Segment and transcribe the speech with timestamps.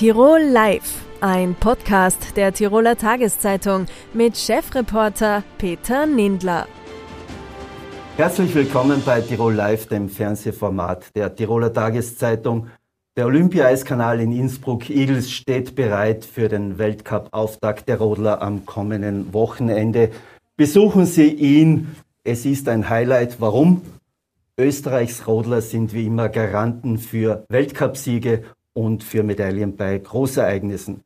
[0.00, 3.84] Tirol Live, ein Podcast der Tiroler Tageszeitung
[4.14, 6.66] mit Chefreporter Peter Nindler.
[8.16, 12.68] Herzlich willkommen bei Tirol Live, dem Fernsehformat der Tiroler Tageszeitung.
[13.14, 20.12] Der Olympia-Eiskanal in Innsbruck-Igels steht bereit für den Weltcup-Auftakt der Rodler am kommenden Wochenende.
[20.56, 21.94] Besuchen Sie ihn.
[22.24, 23.38] Es ist ein Highlight.
[23.38, 23.82] Warum?
[24.56, 31.02] Österreichs Rodler sind wie immer Garanten für Weltcupsiege und für Medaillen bei Großereignissen.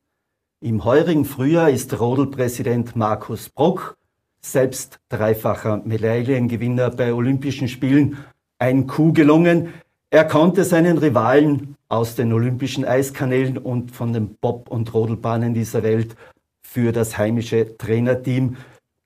[0.61, 3.97] Im heurigen Frühjahr ist Rodelpräsident Markus Brock,
[4.41, 8.19] selbst dreifacher Medaillengewinner bei Olympischen Spielen,
[8.59, 9.75] ein Coup gelungen.
[10.11, 15.83] Er konnte seinen Rivalen aus den Olympischen Eiskanälen und von den Bob- und Rodelbahnen dieser
[15.83, 16.15] Welt
[16.63, 18.57] für das heimische Trainerteam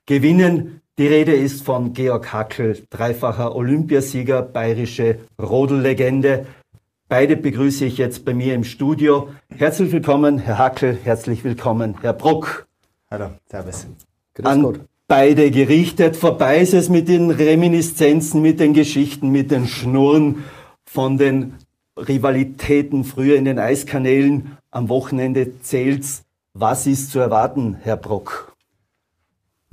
[0.07, 0.81] gewinnen.
[0.99, 6.47] Die Rede ist von Georg Hackel, dreifacher Olympiasieger, bayerische Rodellegende.
[7.11, 9.31] Beide begrüße ich jetzt bei mir im Studio.
[9.49, 12.67] Herzlich willkommen, Herr Hackel, herzlich willkommen, Herr Bruck.
[13.11, 13.87] Hallo, Servus.
[14.35, 14.81] Grüß An Gott.
[15.07, 16.17] beide gerichtet.
[16.17, 20.45] Vorbei ist es mit den Reminiszenzen, mit den Geschichten, mit den Schnurren
[20.85, 21.55] von den
[21.97, 24.59] Rivalitäten früher in den Eiskanälen.
[24.71, 26.25] Am Wochenende zählt's.
[26.53, 28.55] Was ist zu erwarten, Herr Brock?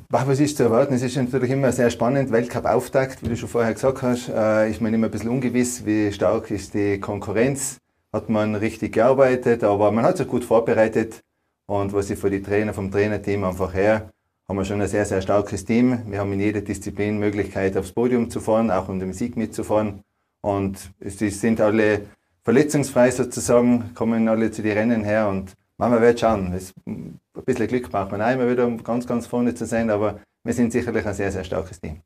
[0.09, 0.93] Was ist zu erwarten?
[0.93, 2.31] Es ist natürlich immer sehr spannend.
[2.31, 6.11] Weltcup-Auftakt, wie du schon vorher gesagt hast, äh, ist man immer ein bisschen ungewiss, wie
[6.11, 7.79] stark ist die Konkurrenz.
[8.13, 11.21] Hat man richtig gearbeitet, aber man hat sich gut vorbereitet.
[11.65, 14.11] Und was ich für die Trainer vom Trainerteam einfach her,
[14.47, 15.99] haben wir schon ein sehr, sehr starkes Team.
[16.07, 20.01] Wir haben in jeder Disziplin Möglichkeit, aufs Podium zu fahren, auch um den Sieg mitzufahren.
[20.41, 22.01] Und es sind alle
[22.43, 26.53] verletzungsfrei sozusagen, kommen alle zu den Rennen her und man wird schauen.
[26.85, 30.19] Ein bisschen Glück braucht man auch immer wieder, um ganz, ganz vorne zu sein, aber
[30.43, 32.01] wir sind sicherlich ein sehr, sehr starkes Team.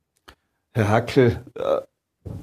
[0.74, 1.82] Herr Hackel, äh,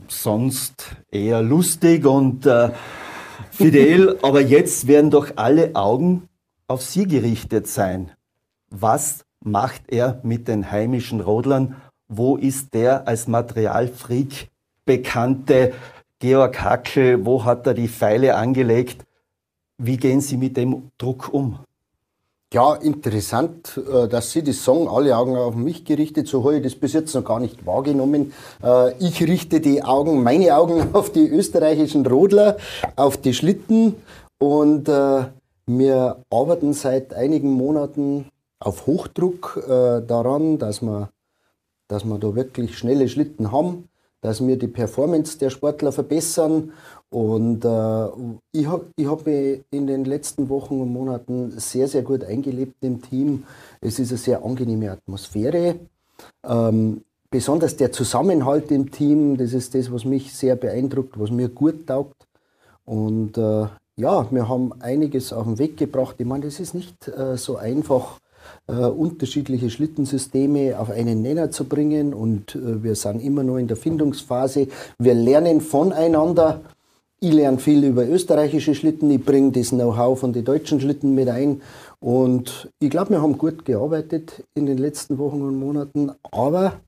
[0.08, 2.70] sonst eher lustig und äh,
[3.50, 6.28] fidel, aber jetzt werden doch alle Augen
[6.66, 8.12] auf Sie gerichtet sein.
[8.68, 11.76] Was macht er mit den heimischen Rodlern?
[12.08, 14.50] Wo ist der als Materialfreak
[14.84, 15.72] bekannte
[16.18, 17.24] Georg Hackel?
[17.24, 19.05] Wo hat er die Pfeile angelegt?
[19.78, 21.58] Wie gehen Sie mit dem Druck um?
[22.54, 26.28] Ja, interessant, äh, dass Sie das sagen, alle Augen auf mich gerichtet.
[26.28, 28.32] So habe ich das bis jetzt noch gar nicht wahrgenommen.
[28.62, 32.56] Äh, ich richte die Augen, meine Augen auf die österreichischen Rodler,
[32.94, 33.96] auf die Schlitten
[34.38, 35.24] und äh,
[35.66, 38.28] wir arbeiten seit einigen Monaten
[38.60, 41.10] auf Hochdruck daran, dass wir,
[41.88, 43.88] dass wir da wirklich schnelle Schlitten haben,
[44.20, 46.72] dass wir die Performance der Sportler verbessern
[47.16, 48.08] und äh,
[48.52, 52.84] ich habe ich hab mich in den letzten Wochen und Monaten sehr, sehr gut eingelebt
[52.84, 53.44] im Team.
[53.80, 55.76] Es ist eine sehr angenehme Atmosphäre.
[56.46, 61.48] Ähm, besonders der Zusammenhalt im Team, das ist das, was mich sehr beeindruckt, was mir
[61.48, 62.26] gut taugt.
[62.84, 63.64] Und äh,
[63.96, 66.16] ja, wir haben einiges auf den Weg gebracht.
[66.18, 68.20] Ich meine, es ist nicht äh, so einfach,
[68.68, 72.12] äh, unterschiedliche Schlittensysteme auf einen Nenner zu bringen.
[72.12, 74.68] Und äh, wir sind immer noch in der Findungsphase.
[74.98, 76.60] Wir lernen voneinander.
[77.18, 81.30] Ich lerne viel über österreichische Schlitten, ich bringe das Know-how von den deutschen Schlitten mit
[81.30, 81.62] ein.
[81.98, 86.12] Und ich glaube, wir haben gut gearbeitet in den letzten Wochen und Monaten.
[86.30, 86.80] Aber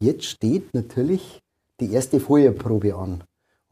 [0.00, 1.38] jetzt steht natürlich
[1.78, 3.22] die erste Feuerprobe an.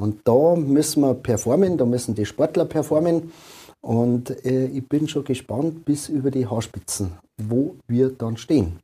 [0.00, 3.32] Und da müssen wir performen, da müssen die Sportler performen.
[3.80, 8.78] Und äh, ich bin schon gespannt bis über die Haarspitzen, wo wir dann stehen.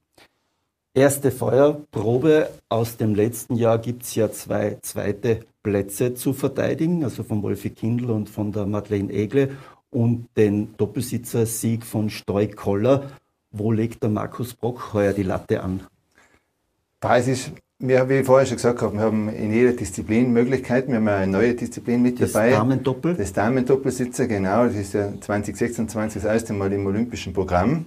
[0.97, 7.25] Erste Feuerprobe aus dem letzten Jahr gibt es ja zwei zweite Plätze zu verteidigen, also
[7.25, 9.57] von Wolfi Kindl und von der Madeleine Egle
[9.91, 13.11] und den Doppelsitzer-Sieg von Stoi Koller.
[13.51, 15.81] Wo legt der Markus Brock heuer die Latte an?
[17.01, 17.51] Da ist es,
[17.81, 20.93] wir, wie ich vorher schon gesagt habe, wir haben in jeder Disziplin Möglichkeiten.
[20.93, 22.51] Wir haben eine neue Disziplin mit das dabei.
[22.51, 23.15] Das Damendoppel?
[23.17, 24.67] Das Damendoppelsitzer, genau.
[24.67, 27.87] Das ist ja 2026 das erste Mal im olympischen Programm.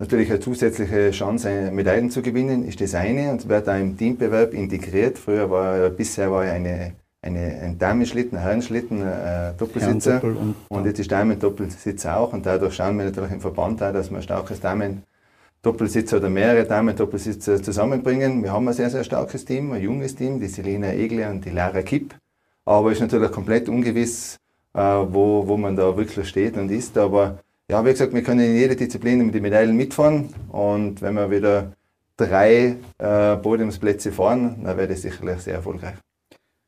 [0.00, 3.30] Natürlich eine zusätzliche Chance, Medaillen zu gewinnen, ist das eine.
[3.30, 5.18] Und wird auch im Teambewerb integriert.
[5.18, 10.22] Früher war, bisher war eine eine, ein Damenschlitten, ein Herrenschlitten, ein äh, Doppelsitzer.
[10.24, 12.32] Und, und jetzt ist Damen-Doppelsitzer auch.
[12.32, 16.64] Und dadurch schauen wir natürlich im Verband auch, dass wir ein starkes Damen-Doppelsitzer oder mehrere
[16.64, 18.42] Damen-Doppelsitzer zusammenbringen.
[18.42, 21.50] Wir haben ein sehr, sehr starkes Team, ein junges Team, die Selina Egle und die
[21.50, 22.14] Lara Kipp,
[22.64, 24.38] aber es ist natürlich komplett ungewiss,
[24.74, 27.38] äh, wo, wo man da wirklich steht und ist, aber
[27.70, 31.30] ja, wie gesagt, wir können in jeder Disziplin mit den Medaillen mitfahren und wenn wir
[31.30, 31.72] wieder
[32.16, 35.94] drei äh, Podiumsplätze fahren, dann wäre das sicherlich sehr erfolgreich.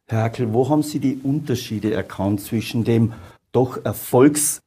[0.08, 3.12] Herr Hackel, wo haben Sie die Unterschiede erkannt zwischen dem
[3.50, 4.62] doch erfolgs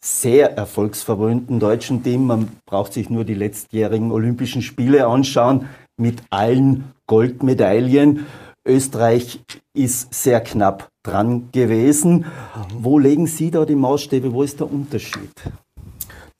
[0.00, 2.26] sehr erfolgsverwöhnten deutschen Team.
[2.26, 8.26] Man braucht sich nur die letztjährigen Olympischen Spiele anschauen mit allen Goldmedaillen
[8.66, 9.40] Österreich
[9.74, 12.24] ist sehr knapp dran gewesen.
[12.78, 14.32] Wo legen Sie da die Maßstäbe?
[14.32, 15.32] Wo ist der Unterschied?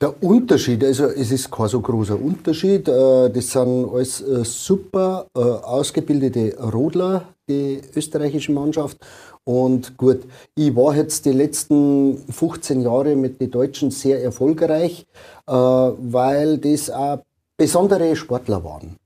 [0.05, 2.87] Der Unterschied, also es ist kein so großer Unterschied.
[2.87, 8.99] Äh, das sind alles äh, super äh, ausgebildete Rodler, die österreichische Mannschaft.
[9.45, 10.21] Und gut,
[10.55, 15.07] ich war jetzt die letzten 15 Jahre mit den Deutschen sehr erfolgreich,
[15.47, 17.21] weil das auch
[17.57, 18.97] besondere Sportler waren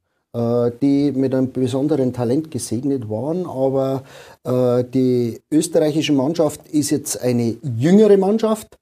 [0.83, 3.47] die mit einem besonderen Talent gesegnet waren.
[3.47, 4.05] Aber
[4.94, 8.79] die österreichische Mannschaft ist jetzt eine jüngere Mannschaft,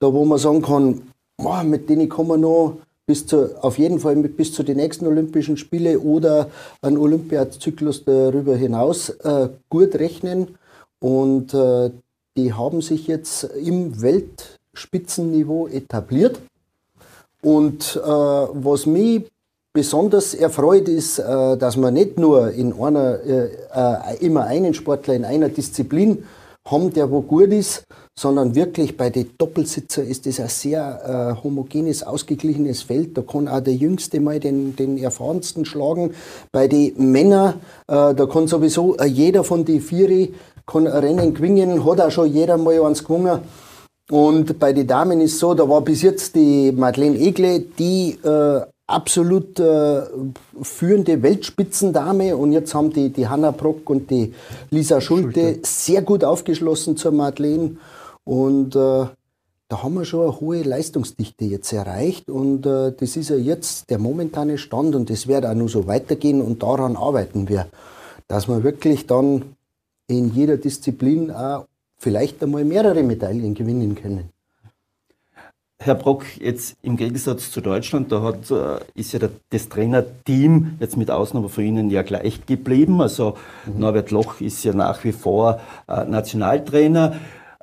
[0.00, 1.02] da wo man sagen kann,
[1.38, 5.06] boah, mit denen kann man noch bis zu, auf jeden Fall bis zu den nächsten
[5.06, 6.50] Olympischen Spiele oder
[6.82, 10.58] einen Olympiazyklus darüber hinaus äh, gut rechnen.
[11.00, 11.90] Und äh,
[12.36, 16.38] die haben sich jetzt im Weltspitzenniveau etabliert.
[17.40, 19.30] Und äh, was mich
[19.72, 25.14] besonders erfreut ist, äh, dass man nicht nur in einer, äh, äh, immer einen Sportler
[25.14, 26.24] in einer Disziplin
[26.70, 27.84] haben, der wo gut ist,
[28.18, 33.16] sondern wirklich bei den Doppelsitzer ist das ein sehr äh, homogenes, ausgeglichenes Feld.
[33.16, 36.14] Da kann auch der Jüngste mal den, den erfahrensten schlagen.
[36.52, 37.54] Bei den Männern,
[37.86, 40.34] äh, da kann sowieso äh, jeder von den Vieri
[40.66, 43.40] kann ein Rennen gewinnen, hat auch schon jeder mal eins gewonnen.
[44.10, 48.62] Und bei den Damen ist so, da war bis jetzt die Madeleine Egle, die äh,
[48.88, 50.02] absolut äh,
[50.62, 52.36] führende Weltspitzendame.
[52.36, 54.34] Und jetzt haben die, die Hanna Brock und die
[54.70, 55.60] Lisa Schulte, Schulte.
[55.62, 57.76] sehr gut aufgeschlossen zur Madeleine.
[58.24, 59.06] Und äh,
[59.68, 62.30] da haben wir schon eine hohe Leistungsdichte jetzt erreicht.
[62.30, 64.96] Und äh, das ist ja jetzt der momentane Stand.
[64.96, 66.40] Und das wird auch nur so weitergehen.
[66.40, 67.66] Und daran arbeiten wir,
[68.26, 69.42] dass wir wirklich dann
[70.08, 71.66] in jeder Disziplin auch
[71.98, 74.30] vielleicht einmal mehrere Medaillen gewinnen können.
[75.80, 79.20] Herr Brock, jetzt im Gegensatz zu Deutschland, da hat, äh, ist ja
[79.50, 83.00] das Trainerteam jetzt mit Ausnahme von Ihnen ja gleich geblieben.
[83.00, 83.78] Also mhm.
[83.78, 87.14] Norbert Loch ist ja nach wie vor äh, Nationaltrainer.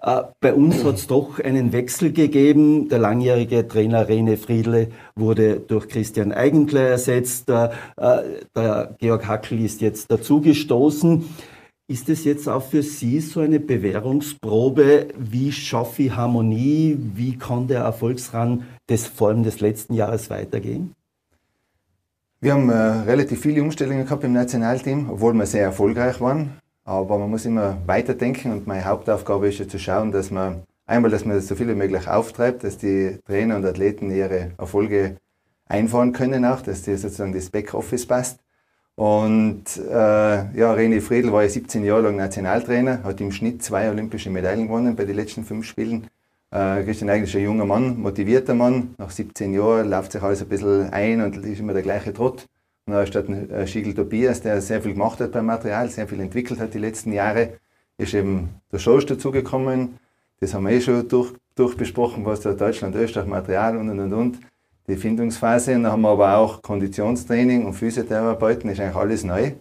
[0.01, 2.87] Äh, bei uns hat es doch einen Wechsel gegeben.
[2.87, 7.49] Der langjährige Trainer Rene Friedle wurde durch Christian Eigentler ersetzt.
[7.49, 11.25] Der Georg Hackel ist jetzt dazugestoßen.
[11.87, 15.09] Ist es jetzt auch für Sie so eine Bewährungsprobe?
[15.19, 16.97] Wie schaffe ich Harmonie?
[16.99, 20.95] Wie kann der Erfolgsrang des, vor allem des letzten Jahres weitergehen?
[22.41, 26.59] Wir haben äh, relativ viele Umstellungen gehabt im Nationalteam, obwohl wir sehr erfolgreich waren.
[26.85, 31.11] Aber man muss immer weiterdenken und meine Hauptaufgabe ist ja zu schauen, dass man einmal,
[31.11, 35.17] dass man so viel wie möglich auftreibt, dass die Trainer und Athleten ihre Erfolge
[35.67, 38.39] einfahren können auch, dass die sozusagen das Backoffice passt.
[38.95, 43.89] Und äh, ja, René Friedl war ja 17 Jahre lang Nationaltrainer, hat im Schnitt zwei
[43.89, 46.07] olympische Medaillen gewonnen bei den letzten fünf Spielen.
[46.51, 48.95] Äh, Christian eigentlich ein junger Mann, motivierter Mann.
[48.97, 52.47] Nach 17 Jahren läuft sich alles ein bisschen ein und ist immer der gleiche Trott.
[52.85, 56.21] Und dann statt äh, Schiegel Tobias, der sehr viel gemacht hat beim Material, sehr viel
[56.21, 57.57] entwickelt hat die letzten Jahre,
[57.97, 59.97] ist eben der Schoß dazugekommen.
[60.39, 64.13] Das haben wir eh schon durch, durchbesprochen, was da Deutschland, Österreich, Material und und und
[64.13, 64.39] und
[64.87, 65.75] die Findungsphase.
[65.75, 69.51] Und dann haben wir aber auch Konditionstraining und Physiotherapeuten, ist eigentlich alles neu.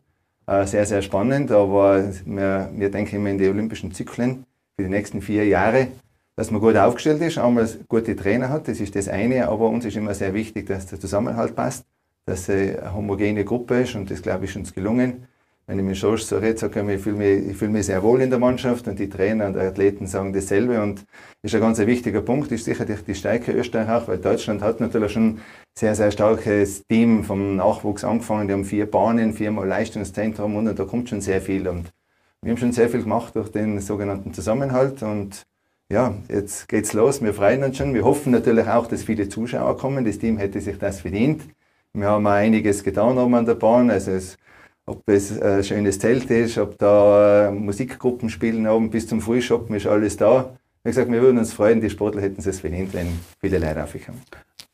[0.46, 4.44] Äh, sehr, sehr spannend, aber wir, wir denken immer in die olympischen Zyklen
[4.76, 5.88] für die nächsten vier Jahre,
[6.36, 9.86] dass man gut aufgestellt ist, einmal gute Trainer hat, das ist das eine, aber uns
[9.86, 11.86] ist immer sehr wichtig, dass der Zusammenhalt passt,
[12.26, 15.26] dass es eine homogene Gruppe ist und das, glaube ich, ist uns gelungen
[15.66, 18.02] wenn ich mit Schorsch so rede, sage ich, ich fühle mich, ich fühle mich sehr
[18.02, 21.04] wohl in der Mannschaft und die Trainer und die Athleten sagen dasselbe und
[21.42, 25.12] ist ein ganz wichtiger Punkt, ist sicherlich die Stärke Österreich auch, weil Deutschland hat natürlich
[25.12, 25.40] schon
[25.74, 30.84] sehr, sehr starkes Team vom Nachwuchs angefangen, die haben vier Bahnen, viermal Leistungszentrum und da
[30.84, 31.92] kommt schon sehr viel und
[32.42, 35.46] wir haben schon sehr viel gemacht durch den sogenannten Zusammenhalt und
[35.90, 39.78] ja, jetzt geht's los, wir freuen uns schon, wir hoffen natürlich auch, dass viele Zuschauer
[39.78, 41.42] kommen, das Team hätte sich das verdient.
[41.92, 44.36] Wir haben auch einiges getan oben an der Bahn, also es
[44.86, 49.86] ob es ein schönes Zelt ist, ob da Musikgruppen spielen oben bis zum Frühschoppen, ist
[49.86, 50.56] alles da.
[50.84, 53.06] Wie gesagt, wir würden uns freuen, die Sportler hätten es verdient, wenn
[53.40, 54.20] viele Leute aufkommen.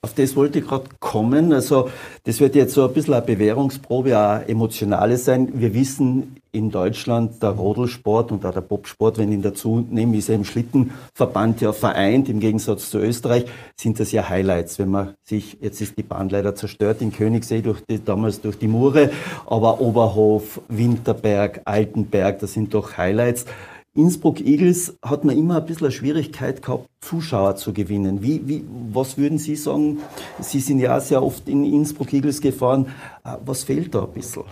[0.02, 1.52] Auf das wollte ich gerade kommen.
[1.52, 1.88] Also
[2.24, 5.52] das wird jetzt so ein bisschen eine Bewährungsprobe, eine emotionale sein.
[5.60, 10.16] Wir wissen in Deutschland, der Rodelsport und auch der Bobsport, wenn ich ihn dazu nehme,
[10.16, 12.28] ist er im Schlittenverband ja vereint.
[12.28, 13.44] Im Gegensatz zu Österreich
[13.76, 14.80] sind das ja Highlights.
[14.80, 18.58] Wenn man sich, jetzt ist die Bahn leider zerstört in Königssee, durch die, damals durch
[18.58, 19.10] die Mure,
[19.46, 23.44] aber Oberhof, Winterberg, Altenberg, das sind doch Highlights.
[23.94, 28.22] Innsbruck Eagles hat man immer ein bisschen eine Schwierigkeit gehabt, Zuschauer zu gewinnen.
[28.22, 29.98] Wie, wie, was würden Sie sagen?
[30.40, 32.86] Sie sind ja sehr oft in Innsbruck Eagles gefahren.
[33.24, 34.44] Äh, was fehlt da ein bisschen?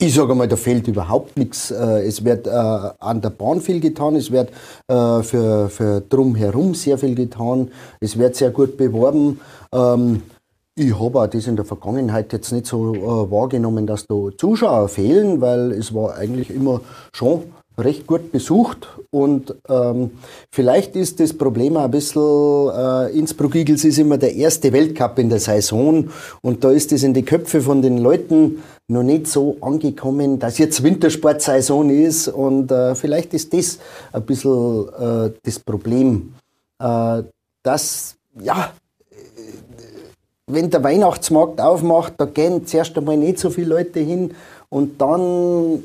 [0.00, 1.72] Ich sage mal, da fehlt überhaupt nichts.
[1.72, 4.50] Äh, es wird äh, an der Bahn viel getan, es wird
[4.86, 9.40] für, für drumherum sehr viel getan, es wird sehr gut beworben.
[9.72, 10.22] Ähm,
[10.78, 14.88] Ich habe auch das in der Vergangenheit jetzt nicht so äh, wahrgenommen, dass da Zuschauer
[14.88, 16.82] fehlen, weil es war eigentlich immer
[17.12, 17.42] schon
[17.76, 20.12] recht gut besucht und ähm,
[20.52, 25.30] vielleicht ist das Problem ein bisschen, äh, Innsbruck Eagles ist immer der erste Weltcup in
[25.30, 26.10] der Saison
[26.42, 30.58] und da ist es in die Köpfe von den Leuten noch nicht so angekommen, dass
[30.58, 33.78] jetzt Wintersportsaison ist und äh, vielleicht ist das
[34.12, 36.34] ein bisschen äh, das Problem,
[36.80, 37.22] äh,
[37.64, 38.72] dass, ja,
[40.48, 44.34] wenn der Weihnachtsmarkt aufmacht, da gehen zuerst einmal nicht so viele Leute hin
[44.70, 45.82] und dann,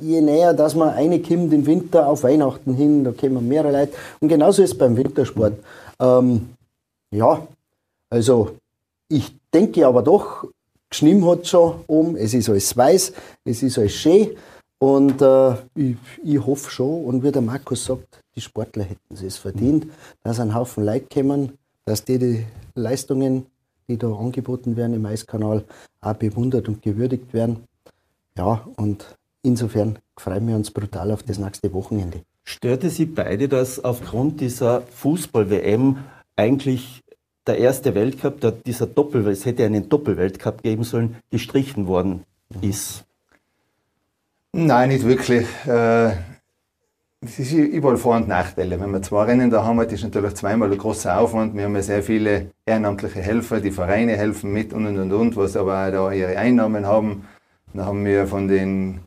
[0.00, 3.92] je näher, dass man eine kommt im Winter auf Weihnachten hin, da kommen mehrere Leute.
[4.20, 5.54] Und genauso ist es beim Wintersport.
[6.00, 6.50] Ähm,
[7.10, 7.46] ja,
[8.10, 8.56] also
[9.08, 10.46] ich denke aber doch,
[10.88, 13.12] geschnitten hat schon um, es ist alles weiß,
[13.44, 14.30] es ist alles schön
[14.78, 19.36] und äh, ich, ich hoffe schon, und wie der Markus sagt, die Sportler hätten es
[19.36, 19.86] verdient,
[20.22, 23.46] dass ein Haufen Leute kommen, dass die die Leistungen,
[23.88, 25.64] die da angeboten werden im Eiskanal,
[26.00, 27.64] auch bewundert und gewürdigt werden.
[28.36, 32.22] Ja, und insofern freuen wir uns brutal auf das nächste Wochenende.
[32.44, 35.98] Störte Sie beide, dass aufgrund dieser Fußball-WM
[36.36, 37.02] eigentlich
[37.46, 42.24] der erste Weltcup, der, dieser Doppel, es hätte einen Doppelweltcup geben sollen, gestrichen worden
[42.60, 43.04] ist?
[44.52, 45.46] Nein, nicht wirklich.
[45.66, 46.12] Äh,
[47.20, 48.78] es ist überall Vor- und Nachteile.
[48.80, 51.54] Wenn wir zwei Rennen da haben, ist natürlich zweimal ein großer Aufwand.
[51.56, 55.36] Wir haben ja sehr viele ehrenamtliche Helfer, die Vereine helfen mit und und und, und
[55.36, 57.26] was aber auch da ihre Einnahmen haben.
[57.72, 59.00] Dann haben wir von den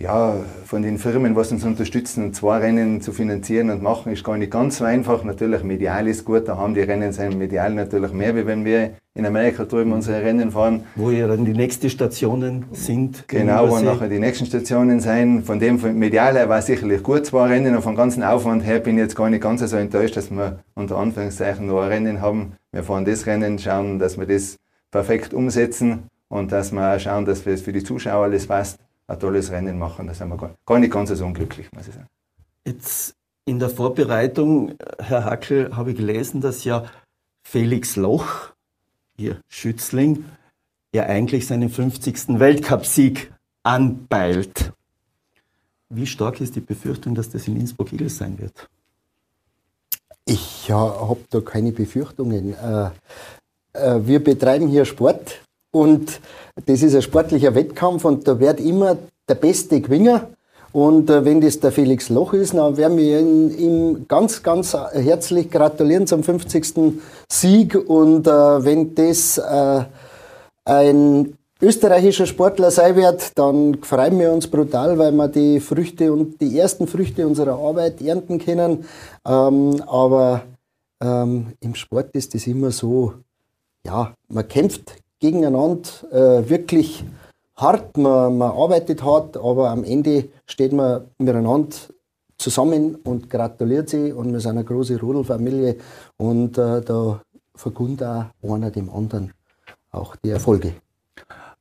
[0.00, 4.38] ja, von den Firmen, was uns unterstützen, zwei Rennen zu finanzieren und machen, ist gar
[4.38, 5.24] nicht ganz so einfach.
[5.24, 8.92] Natürlich, medial ist gut, da haben die Rennen sein medial natürlich mehr, wie wenn wir
[9.14, 10.84] in Amerika drüben unsere Rennen fahren.
[10.96, 13.28] Wo ja dann die nächsten Stationen sind.
[13.28, 15.42] Genau, wo nachher die nächsten Stationen sein.
[15.44, 18.80] Von dem von medial her war sicherlich gut, zwei Rennen und vom ganzen Aufwand her
[18.80, 22.22] bin ich jetzt gar nicht ganz so enttäuscht, dass wir unter Anführungszeichen nur ein Rennen
[22.22, 22.52] haben.
[22.72, 24.56] Wir fahren das Rennen, schauen, dass wir das
[24.90, 28.78] perfekt umsetzen und dass wir auch schauen, dass es für die Zuschauer alles passt
[29.10, 30.06] ein tolles Rennen machen.
[30.06, 32.06] Da sind wir gar, nicht ganz so unglücklich, muss ich sagen.
[32.64, 33.14] Jetzt
[33.44, 36.84] in der Vorbereitung, Herr Hackel, habe ich gelesen, dass ja
[37.42, 38.52] Felix Loch,
[39.16, 40.24] Ihr Schützling,
[40.94, 42.38] ja eigentlich seinen 50.
[42.38, 44.72] Weltcupsieg anpeilt.
[45.88, 48.68] Wie stark ist die Befürchtung, dass das in Innsbruck Eagles sein wird?
[50.24, 52.54] Ich ja, habe da keine Befürchtungen.
[52.54, 52.90] Äh,
[53.72, 55.40] äh, wir betreiben hier Sport
[55.72, 56.20] und
[56.66, 58.96] das ist ein sportlicher Wettkampf und da wird immer
[59.28, 60.20] der Beste gewinnen.
[60.72, 65.50] Und äh, wenn das der Felix Loch ist, dann werden wir ihm ganz, ganz herzlich
[65.50, 67.00] gratulieren zum 50.
[67.28, 67.74] Sieg.
[67.74, 69.84] Und äh, wenn das äh,
[70.64, 76.40] ein österreichischer Sportler sein wird, dann freuen wir uns brutal, weil wir die Früchte und
[76.40, 78.84] die ersten Früchte unserer Arbeit ernten können.
[79.26, 80.42] Ähm, aber
[81.02, 83.14] ähm, im Sport ist es immer so,
[83.84, 87.04] ja, man kämpft gegeneinander äh, wirklich
[87.56, 91.76] hart, man, man arbeitet hart, aber am Ende steht man miteinander
[92.38, 95.76] zusammen und gratuliert sie und wir sind eine große Rodelfamilie
[96.16, 97.20] und äh, da
[97.54, 99.32] vergund auch einer dem anderen
[99.90, 100.74] auch die Erfolge.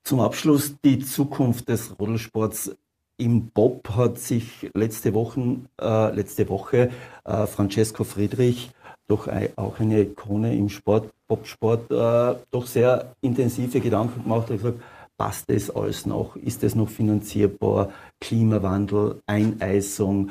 [0.04, 2.72] Zum Abschluss die Zukunft des Rodelsports
[3.20, 6.90] im Bob hat sich letzte, Wochen, äh, letzte Woche
[7.26, 8.72] äh, Francesco Friedrich
[9.10, 14.80] doch auch eine Ikone im Sport, Bobsport, äh, doch sehr intensive Gedanken gemacht und gesagt,
[15.18, 16.36] passt das alles noch?
[16.36, 17.90] Ist das noch finanzierbar?
[18.22, 20.30] Klimawandel, Eineisung,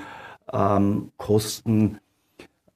[0.53, 1.99] ähm, Kosten.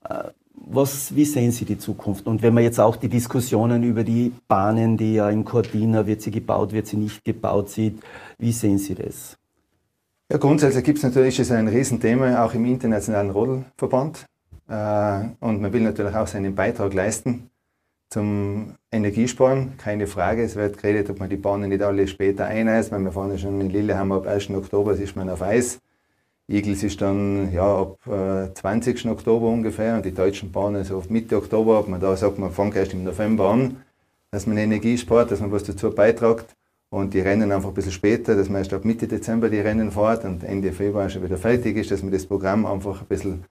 [0.04, 2.26] Äh, was, wie sehen Sie die Zukunft?
[2.26, 6.23] Und wenn man jetzt auch die Diskussionen über die Bahnen, die ja in Cortina, wird
[6.23, 8.00] sie gebaut, wird sie nicht gebaut, sieht,
[8.38, 9.37] wie sehen Sie das?
[10.32, 14.24] Ja, grundsätzlich gibt es natürlich ist ein Riesenthema auch im internationalen Rodelverband.
[14.66, 17.50] Äh, und man will natürlich auch seinen Beitrag leisten
[18.08, 20.42] zum Energiesparen, keine Frage.
[20.42, 23.60] Es wird geredet, ob man die Bahnen nicht alle später eineist, wir fahren ja schon
[23.60, 24.48] in Lillehammer ab 1.
[24.52, 25.80] Oktober, ist man auf Eis.
[26.48, 29.08] Igels ist dann ja, ab äh, 20.
[29.08, 32.52] Oktober ungefähr und die deutschen Bahnen so auf Mitte Oktober, ob man da sagt, man
[32.52, 33.82] fängt erst im November an,
[34.30, 36.56] dass man Energie spart, dass man was dazu beitragt
[36.92, 39.90] und die Rennen einfach ein bisschen später, dass man erst ab Mitte Dezember die Rennen
[39.90, 43.44] fährt und Ende Februar schon wieder fertig ist, dass man das Programm einfach ein bisschen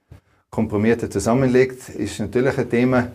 [0.48, 3.08] komprimierter zusammenlegt, ist natürlich ein Thema.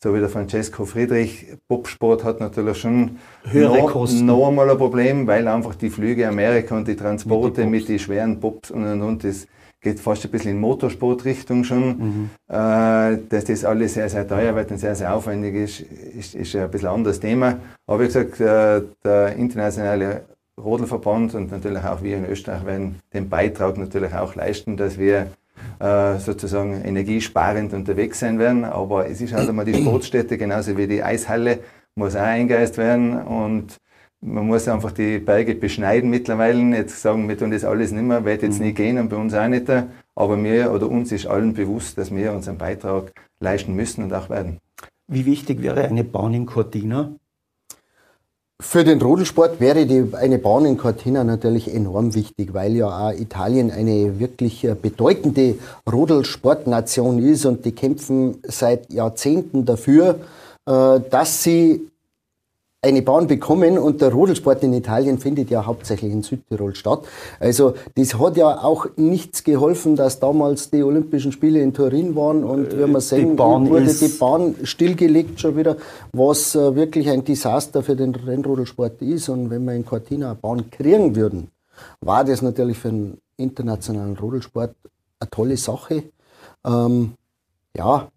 [0.00, 4.24] So wie der Francesco Friedrich, Bobsport hat natürlich schon höhere noch, Kosten.
[4.24, 8.38] Noch einmal ein Problem, weil einfach die Flüge Amerika und die Transporte mit, den schweren
[8.38, 9.48] Bobs und und und, das
[9.82, 11.88] geht fast ein bisschen in Motorsportrichtung schon.
[11.88, 12.30] Mhm.
[12.48, 16.56] Äh, dass das alles sehr, sehr teuer wird und sehr, sehr aufwendig ist, ist, ist
[16.56, 17.58] ein bisschen ein anderes Thema.
[17.86, 20.22] Aber wie gesagt, äh, der internationale
[20.58, 25.28] Rodelverband und natürlich auch wir in Österreich werden den Beitrag natürlich auch leisten, dass wir
[25.80, 28.64] äh, sozusagen energiesparend unterwegs sein werden.
[28.64, 31.58] Aber es ist halt einmal die Sportstätte, genauso wie die Eishalle,
[31.94, 33.76] muss auch eingeist werden und
[34.22, 36.60] man muss einfach die Berge beschneiden mittlerweile.
[36.76, 38.66] Jetzt sagen wir tun das alles nicht mehr, wird jetzt mhm.
[38.66, 39.66] nicht gehen und bei uns auch nicht.
[40.14, 44.30] Aber mir oder uns ist allen bewusst, dass wir unseren Beitrag leisten müssen und auch
[44.30, 44.58] werden.
[45.08, 47.10] Wie wichtig wäre eine Bahn in Cortina?
[48.60, 53.12] Für den Rodelsport wäre die, eine Bahn in Cortina natürlich enorm wichtig, weil ja auch
[53.12, 55.56] Italien eine wirklich äh, bedeutende
[55.90, 60.20] Rodelsportnation ist und die kämpfen seit Jahrzehnten dafür,
[60.68, 61.88] äh, dass sie
[62.84, 67.04] eine Bahn bekommen und der Rodelsport in Italien findet ja hauptsächlich in Südtirol statt.
[67.38, 72.42] Also das hat ja auch nichts geholfen, dass damals die Olympischen Spiele in Turin waren
[72.42, 75.76] und wenn man sehen, die Bahn wurde die Bahn stillgelegt schon wieder,
[76.12, 80.34] was äh, wirklich ein Desaster für den Rennrodelsport ist und wenn wir in Cortina eine
[80.34, 81.52] Bahn kriegen würden,
[82.00, 84.74] war das natürlich für den internationalen Rodelsport
[85.20, 86.02] eine tolle Sache.
[86.66, 87.12] Ähm,
[87.76, 88.08] ja,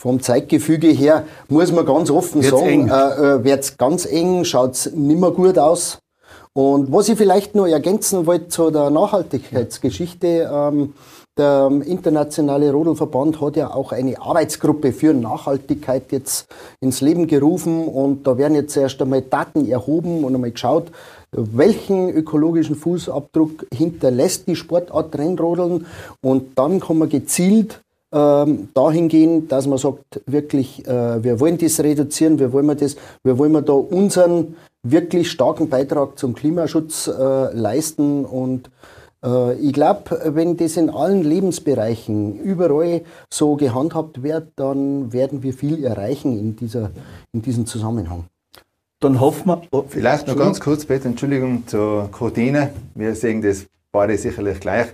[0.00, 4.44] vom Zeitgefüge her muss man ganz offen wird's sagen, äh, äh, wird es ganz eng,
[4.44, 5.98] schaut es nicht mehr gut aus.
[6.52, 10.94] Und was ich vielleicht noch ergänzen wollte zu der Nachhaltigkeitsgeschichte, ähm,
[11.36, 16.48] der internationale Rodelverband hat ja auch eine Arbeitsgruppe für Nachhaltigkeit jetzt
[16.80, 20.90] ins Leben gerufen und da werden jetzt erst einmal Daten erhoben und einmal geschaut,
[21.30, 25.86] welchen ökologischen Fußabdruck hinterlässt die Sportart Rennrodeln
[26.22, 31.80] und dann kann man gezielt ähm, dahingehend, dass man sagt, wirklich, äh, wir wollen das
[31.80, 38.24] reduzieren, wir wollen das, wir wollen da unseren wirklich starken Beitrag zum Klimaschutz äh, leisten
[38.24, 38.70] und
[39.24, 45.52] äh, ich glaube, wenn das in allen Lebensbereichen überall so gehandhabt wird, dann werden wir
[45.52, 46.90] viel erreichen in, dieser,
[47.32, 48.24] in diesem Zusammenhang.
[49.00, 49.62] Dann hoffen wir.
[49.70, 52.70] Oh, Vielleicht noch ganz kurz, bitte, Entschuldigung, zur Courtine.
[52.94, 54.88] Wir sehen das beide sicherlich gleich.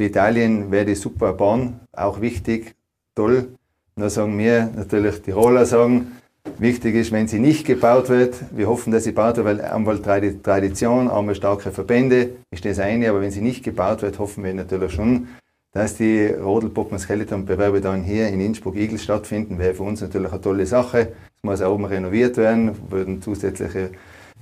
[0.00, 2.74] Für Italien wäre die super Bahn auch wichtig,
[3.14, 3.48] toll.
[3.96, 6.12] Nur sagen wir natürlich, die Roller sagen,
[6.56, 8.34] wichtig ist, wenn sie nicht gebaut wird.
[8.50, 13.10] Wir hoffen, dass sie gebaut wird, weil einmal Tradition, einmal starke Verbände, ist das eine,
[13.10, 15.28] aber wenn sie nicht gebaut wird, hoffen wir natürlich schon,
[15.72, 20.32] dass die Rodelpuppen Skeleton Bewerbe dann hier in Innsbruck Igel stattfinden, wäre für uns natürlich
[20.32, 21.12] eine tolle Sache.
[21.36, 23.90] Es muss auch oben renoviert werden, würden zusätzliche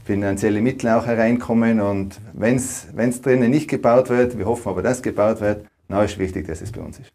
[0.08, 1.80] finanzielle Mittel auch hereinkommen.
[1.80, 6.18] Und wenn es drinnen nicht gebaut wird, wir hoffen aber, dass gebaut wird, dann ist
[6.18, 7.12] wichtig, dass es bei uns ist.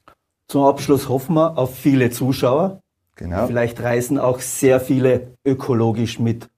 [0.48, 2.82] Zum Abschluss hoffen wir auf viele Zuschauer.
[3.16, 3.48] Genau.
[3.48, 6.50] Vielleicht reisen auch sehr viele ökologisch mit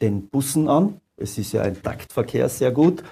[0.00, 1.00] den Bussen an.
[1.16, 3.04] Es ist ja ein Taktverkehr sehr gut.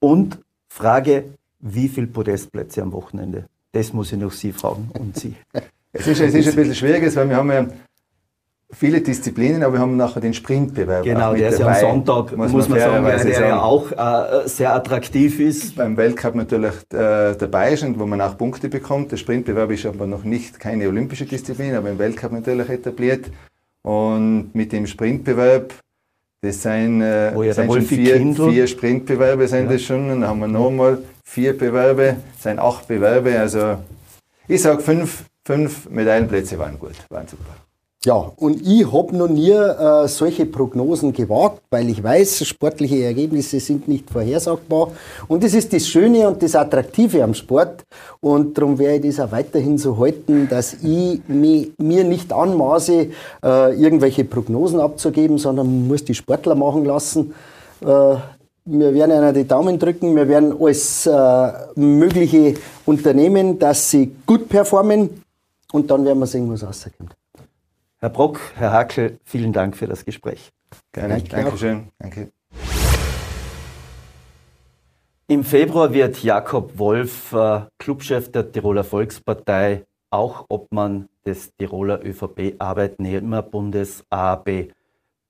[0.00, 1.24] Und Frage,
[1.60, 3.44] wie viele Podestplätze am Wochenende?
[3.72, 5.34] Das muss ich noch Sie fragen und Sie.
[5.92, 7.66] es, ist, es ist ein bisschen schwierig, weil wir haben ja
[8.70, 11.04] viele Disziplinen, aber wir haben nachher den Sprintbewerb.
[11.04, 14.48] Genau, der ist ja am Sonntag, muss, muss man sagen, der, der ja auch äh,
[14.48, 15.76] sehr attraktiv ist.
[15.76, 19.10] Beim Weltcup natürlich äh, dabei ist und wo man auch Punkte bekommt.
[19.12, 23.30] Der Sprintbewerb ist aber noch nicht keine olympische Disziplin, aber im Weltcup natürlich etabliert.
[23.82, 25.72] Und mit dem Sprintbewerb,
[26.42, 29.72] das sind, äh, oh ja, sind schon vier, vier Sprintbewerbe sind ja.
[29.72, 30.10] das schon.
[30.10, 33.38] Und dann haben wir nochmal vier Bewerbe, sind acht Bewerbe.
[33.38, 33.78] Also
[34.46, 37.67] ich sage fünf, fünf Medaillenplätze waren gut, waren super.
[38.04, 43.58] Ja, und ich habe noch nie äh, solche Prognosen gewagt, weil ich weiß, sportliche Ergebnisse
[43.58, 44.92] sind nicht vorhersagbar.
[45.26, 47.84] Und das ist das Schöne und das Attraktive am Sport.
[48.20, 53.08] Und darum werde ich das auch weiterhin so halten, dass ich mich, mir nicht anmaße,
[53.42, 57.34] äh, irgendwelche Prognosen abzugeben, sondern muss die Sportler machen lassen.
[57.80, 58.14] Äh,
[58.64, 62.54] wir werden ihnen die Daumen drücken, wir werden alles äh, Mögliche
[62.86, 65.24] unternehmen, dass sie gut performen.
[65.72, 67.18] Und dann werden wir sehen, was rauskommt.
[68.00, 70.52] Herr Brock, Herr Hakel, vielen Dank für das Gespräch.
[70.92, 71.88] Gerne, Danke Dankeschön.
[71.98, 72.30] Danke.
[75.26, 84.04] Im Februar wird Jakob Wolf äh, Clubchef der Tiroler Volkspartei, auch Obmann des Tiroler ÖVP-Arbeitnehmerbundes
[84.10, 84.68] AB.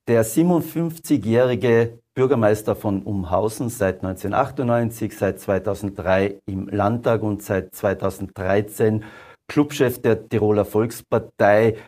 [0.06, 9.04] Der 57-jährige Bürgermeister von Umhausen seit 1998, seit 2003 im Landtag und seit 2013
[9.48, 11.78] Clubchef der Tiroler Volkspartei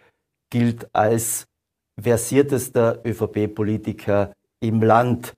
[0.50, 1.46] gilt als
[2.00, 5.34] versiertester ÖVP-Politiker im Land.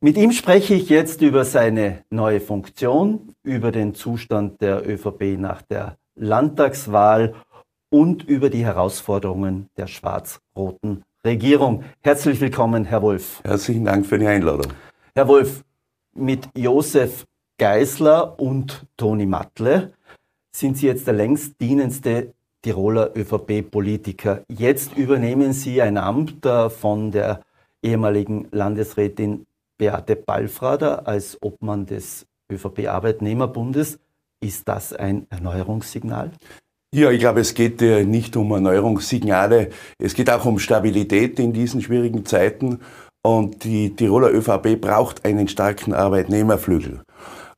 [0.00, 5.62] Mit ihm spreche ich jetzt über seine neue Funktion, über den Zustand der ÖVP nach
[5.62, 7.34] der Landtagswahl
[7.90, 11.84] und über die Herausforderungen der schwarz-roten Regierung.
[12.00, 13.40] Herzlich willkommen, Herr Wolf.
[13.44, 14.72] Herzlichen Dank für die Einladung.
[15.14, 15.64] Herr Wolf,
[16.14, 17.24] mit Josef
[17.58, 19.92] Geisler und Toni Mattle
[20.54, 24.42] sind Sie jetzt der längst dienendste Tiroler ÖVP-Politiker.
[24.48, 27.42] Jetzt übernehmen Sie ein Amt äh, von der
[27.82, 29.46] ehemaligen Landesrätin
[29.78, 33.98] Beate Ballfrader als Obmann des ÖVP-Arbeitnehmerbundes.
[34.40, 36.32] Ist das ein Erneuerungssignal?
[36.94, 41.52] Ja, ich glaube, es geht äh, nicht um Erneuerungssignale, es geht auch um Stabilität in
[41.52, 42.80] diesen schwierigen Zeiten.
[43.22, 47.02] Und die Tiroler ÖVP braucht einen starken Arbeitnehmerflügel.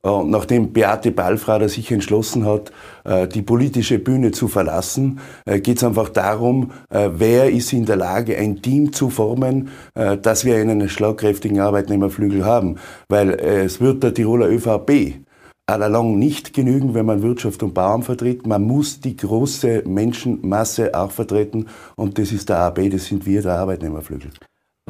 [0.03, 2.71] Und nachdem Beate Ballfrader sich entschlossen hat,
[3.03, 7.95] äh, die politische Bühne zu verlassen, äh, geht es einfach darum, wer ist in der
[7.95, 12.77] Lage, ein Team zu formen, dass wir einen schlagkräftigen Arbeitnehmerflügel haben.
[13.09, 15.21] Weil es wird der Tiroler ÖVP
[15.71, 18.45] allalong nicht genügen, wenn man Wirtschaft und Bauern vertritt.
[18.45, 23.41] Man muss die große Menschenmasse auch vertreten und das ist der AB, das sind wir,
[23.41, 24.31] der Arbeitnehmerflügel.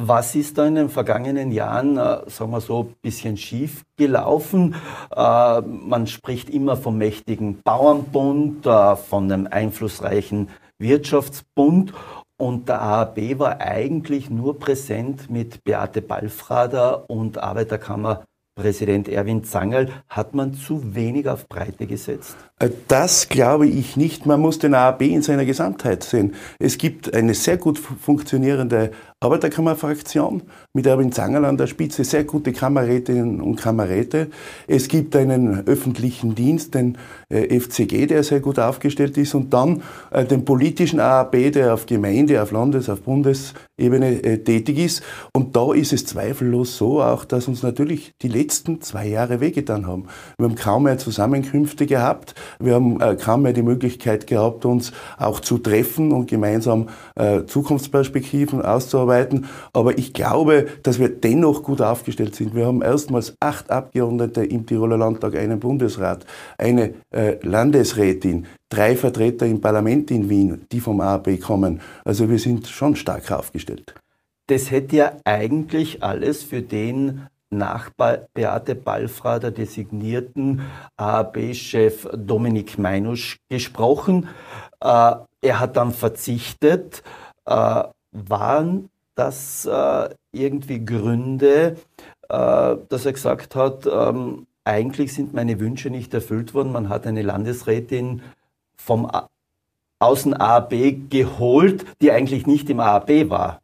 [0.04, 4.74] Was ist da in den vergangenen Jahren, äh, sagen wir so, ein bisschen schief gelaufen?
[5.14, 10.48] Äh, man spricht immer vom mächtigen Bauernbund, äh, von einem einflussreichen
[10.80, 11.92] Wirtschaftsbund
[12.36, 19.88] und der AAB war eigentlich nur präsent mit Beate Ballfrader und Arbeiterkammer Präsident Erwin Zangerl,
[20.08, 22.36] hat man zu wenig auf Breite gesetzt?
[22.58, 24.26] Äh, das glaube ich nicht.
[24.26, 26.34] Man muss den AAB in seiner Gesamtheit sehen.
[26.58, 28.90] Es gibt eine sehr gut funktionierende
[29.22, 34.28] Arbeiterkammerfraktion mit Erwin Zangerl an der Spitze, sehr gute Kammerrätinnen und Kammerräte.
[34.66, 39.82] Es gibt einen öffentlichen Dienst, den äh, FCG, der sehr gut aufgestellt ist und dann
[40.10, 45.04] äh, den politischen AAB, der auf Gemeinde, auf Landes-, auf Bundesebene äh, tätig ist.
[45.32, 49.86] Und da ist es zweifellos so auch, dass uns natürlich die letzten zwei Jahre wehgetan
[49.86, 50.06] haben.
[50.36, 52.34] Wir haben kaum mehr Zusammenkünfte gehabt.
[52.58, 56.88] Wir haben kaum mehr die Möglichkeit gehabt, uns auch zu treffen und gemeinsam
[57.46, 59.46] Zukunftsperspektiven auszuarbeiten arbeiten.
[59.72, 62.54] Aber ich glaube, dass wir dennoch gut aufgestellt sind.
[62.54, 66.24] Wir haben erstmals acht Abgeordnete im Tiroler Landtag, einen Bundesrat,
[66.58, 71.80] eine äh, Landesrätin, drei Vertreter im Parlament in Wien, die vom AAP kommen.
[72.04, 73.94] Also wir sind schon stark aufgestellt.
[74.48, 77.90] Das hätte ja eigentlich alles für den nach
[78.34, 80.62] Beate Ballfrader designierten
[80.96, 84.28] AAB-Chef Dominik Meinusch gesprochen.
[84.80, 87.02] Äh, er hat dann verzichtet.
[87.44, 91.76] Äh, waren das äh, irgendwie Gründe,
[92.28, 96.72] äh, dass er gesagt hat, ähm, eigentlich sind meine Wünsche nicht erfüllt worden.
[96.72, 98.22] Man hat eine Landesrätin
[98.76, 99.28] vom A
[99.98, 103.60] Außen AAB geholt, die eigentlich nicht im AAB war.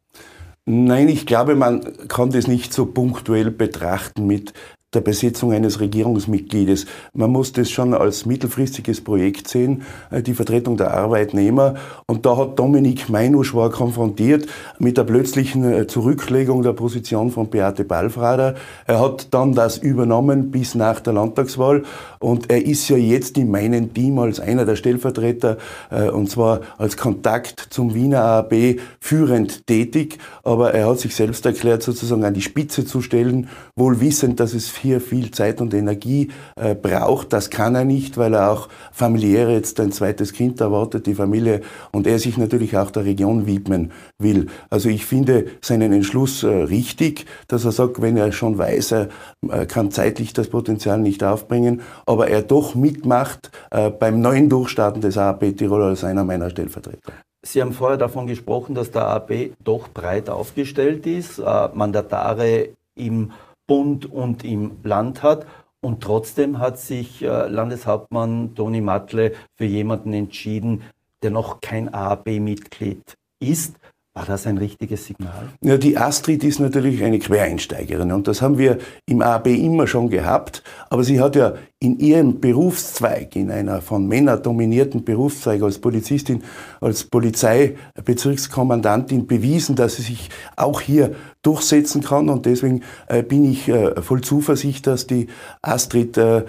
[0.67, 4.53] Nein, ich glaube, man kann das nicht so punktuell betrachten mit
[4.95, 6.87] der Besetzung eines Regierungsmitgliedes.
[7.13, 11.75] Man muss das schon als mittelfristiges Projekt sehen, äh, die Vertretung der Arbeitnehmer.
[12.07, 14.47] Und da hat Dominik Meinusch war konfrontiert
[14.79, 18.55] mit der plötzlichen äh, Zurücklegung der Position von Beate Ballfrader.
[18.87, 21.83] Er hat dann das übernommen bis nach der Landtagswahl
[22.19, 25.59] und er ist ja jetzt in meinem Team als einer der Stellvertreter
[25.91, 30.19] äh, und zwar als Kontakt zum Wiener AAB führend tätig.
[30.45, 34.55] Aber er hat sich selbst erklärt, sozusagen an die Spitze zu stellen, wohl wissend, dass
[34.55, 37.33] es hier viel Zeit und Energie äh, braucht.
[37.33, 41.61] Das kann er nicht, weil er auch familiär jetzt ein zweites Kind erwartet, die Familie,
[41.93, 44.47] und er sich natürlich auch der Region widmen will.
[44.71, 49.09] Also ich finde seinen Entschluss äh, richtig, dass er sagt, wenn er schon weiß, er
[49.51, 55.01] äh, kann zeitlich das Potenzial nicht aufbringen, aber er doch mitmacht äh, beim neuen Durchstarten
[55.01, 57.13] des AAP Tirol als einer meiner Stellvertreter.
[57.43, 63.31] Sie haben vorher davon gesprochen, dass der AAP doch breit aufgestellt ist, äh, Mandatare im
[63.69, 65.47] Bund und im Land hat.
[65.81, 70.83] Und trotzdem hat sich äh, Landeshauptmann Toni Matle für jemanden entschieden,
[71.23, 73.77] der noch kein AAB-Mitglied ist.
[74.13, 75.49] War das ein richtiges Signal?
[75.63, 80.11] Ja, die Astrid ist natürlich eine Quereinsteigerin und das haben wir im AAB immer schon
[80.11, 80.65] gehabt.
[80.91, 86.43] Aber sie hat ja in ihrem Berufszweig, in einer von Männern dominierten Berufszweig als Polizistin,
[86.81, 92.31] als Polizeibezirkskommandantin bewiesen, dass sie sich auch hier durchsetzen kann.
[92.31, 95.29] Und deswegen äh, bin ich äh, voll Zuversicht, dass die
[95.63, 96.43] Astrid äh,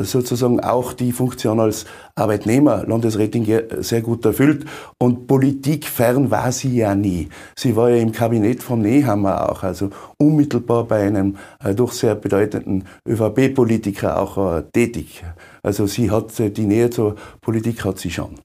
[0.00, 3.46] sozusagen auch die Funktion als Arbeitnehmer, Landesrätin
[3.80, 4.64] sehr gut erfüllt.
[4.98, 7.28] Und politikfern war sie ja nie.
[7.54, 11.36] Sie war ja im Kabinett von Nehammer auch, also unmittelbar bei einem
[11.76, 15.24] doch sehr bedeutenden ÖVP-Politiker auch tätig.
[15.62, 18.36] Also sie hat äh, die Nähe zur Politik hat sie schon.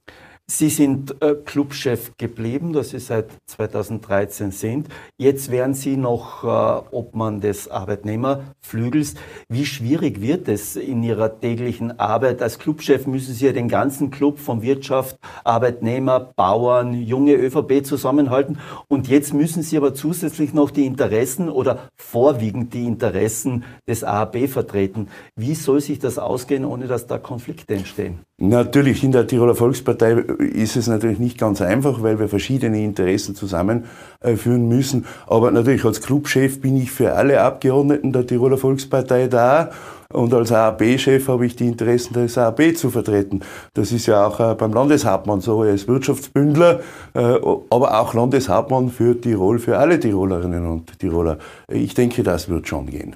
[0.48, 4.90] Sie sind äh, Clubchef geblieben, das Sie seit 2013 sind.
[5.18, 9.16] Jetzt wären Sie noch äh, Obmann des Arbeitnehmerflügels.
[9.50, 12.44] Wie schwierig wird es in Ihrer täglichen Arbeit?
[12.44, 18.60] Als Clubchef müssen Sie ja den ganzen Club von Wirtschaft, Arbeitnehmer, Bauern, junge ÖVP zusammenhalten.
[18.88, 24.48] Und jetzt müssen Sie aber zusätzlich noch die Interessen oder vorwiegend die Interessen des AAB
[24.48, 25.08] vertreten.
[25.36, 28.20] Wie soll sich das ausgehen, ohne dass da Konflikte entstehen?
[28.38, 33.36] Natürlich, in der Tiroler Volkspartei ist es natürlich nicht ganz einfach, weil wir verschiedene Interessen
[33.36, 35.06] zusammenführen müssen.
[35.28, 39.72] Aber natürlich als Clubchef bin ich für alle Abgeordneten der Tiroler Volkspartei da.
[40.14, 43.42] Und als AAB-Chef habe ich die Interessen des AAB zu vertreten.
[43.74, 45.64] Das ist ja auch äh, beim Landeshauptmann so.
[45.64, 46.80] Er ist Wirtschaftsbündler,
[47.14, 51.38] äh, aber auch Landeshauptmann für Tirol, für alle Tirolerinnen und Tiroler.
[51.68, 53.16] Ich denke, das wird schon gehen.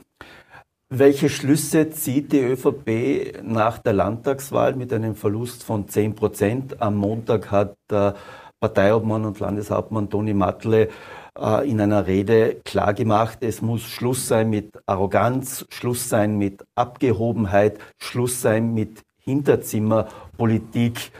[0.92, 6.82] Welche Schlüsse zieht die ÖVP nach der Landtagswahl mit einem Verlust von 10 Prozent?
[6.82, 8.16] Am Montag hat der
[8.60, 10.90] Parteiobmann und Landeshauptmann Toni Matle
[11.38, 17.78] äh, in einer Rede klargemacht, es muss Schluss sein mit Arroganz, Schluss sein mit Abgehobenheit,
[18.00, 21.12] Schluss sein mit Hinterzimmerpolitik.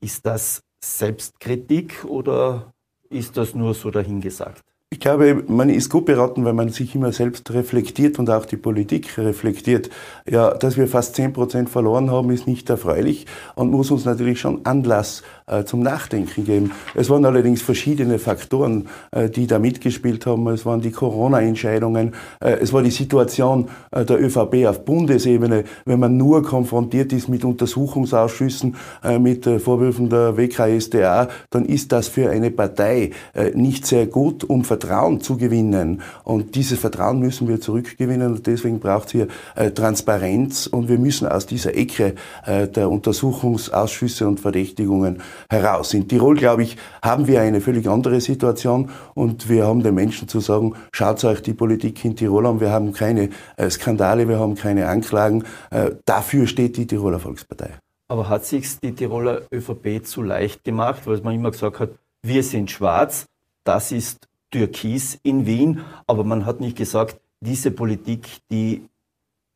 [0.00, 2.72] Ist das Selbstkritik oder
[3.10, 4.67] ist das nur so dahingesagt?
[4.90, 8.56] Ich glaube, man ist gut beraten, wenn man sich immer selbst reflektiert und auch die
[8.56, 9.90] Politik reflektiert.
[10.26, 14.40] Ja, dass wir fast 10 Prozent verloren haben, ist nicht erfreulich und muss uns natürlich
[14.40, 15.22] schon Anlass
[15.64, 16.72] zum Nachdenken geben.
[16.94, 20.46] Es waren allerdings verschiedene Faktoren, äh, die da mitgespielt haben.
[20.48, 25.64] Es waren die Corona-Entscheidungen, äh, es war die Situation äh, der ÖVP auf Bundesebene.
[25.84, 31.92] Wenn man nur konfrontiert ist mit Untersuchungsausschüssen, äh, mit äh, Vorwürfen der WKSDA, dann ist
[31.92, 33.10] das für eine Partei
[33.54, 36.02] nicht sehr gut, um Vertrauen zu gewinnen.
[36.24, 40.98] Und dieses Vertrauen müssen wir zurückgewinnen und deswegen braucht es hier äh, Transparenz und wir
[40.98, 42.14] müssen aus dieser Ecke
[42.46, 45.94] äh, der Untersuchungsausschüsse und Verdächtigungen heraus.
[45.94, 50.28] In Tirol, glaube ich, haben wir eine völlig andere Situation und wir haben den Menschen
[50.28, 54.38] zu sagen, schaut euch die Politik in Tirol an, wir haben keine äh, Skandale, wir
[54.38, 55.44] haben keine Anklagen.
[55.70, 57.70] Äh, dafür steht die Tiroler Volkspartei.
[58.08, 61.90] Aber hat sich die Tiroler ÖVP zu leicht gemacht, weil man immer gesagt hat,
[62.22, 63.26] wir sind schwarz,
[63.64, 68.88] das ist Türkis in Wien, aber man hat nicht gesagt, diese Politik, die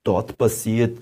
[0.04, 0.98] dort passiert,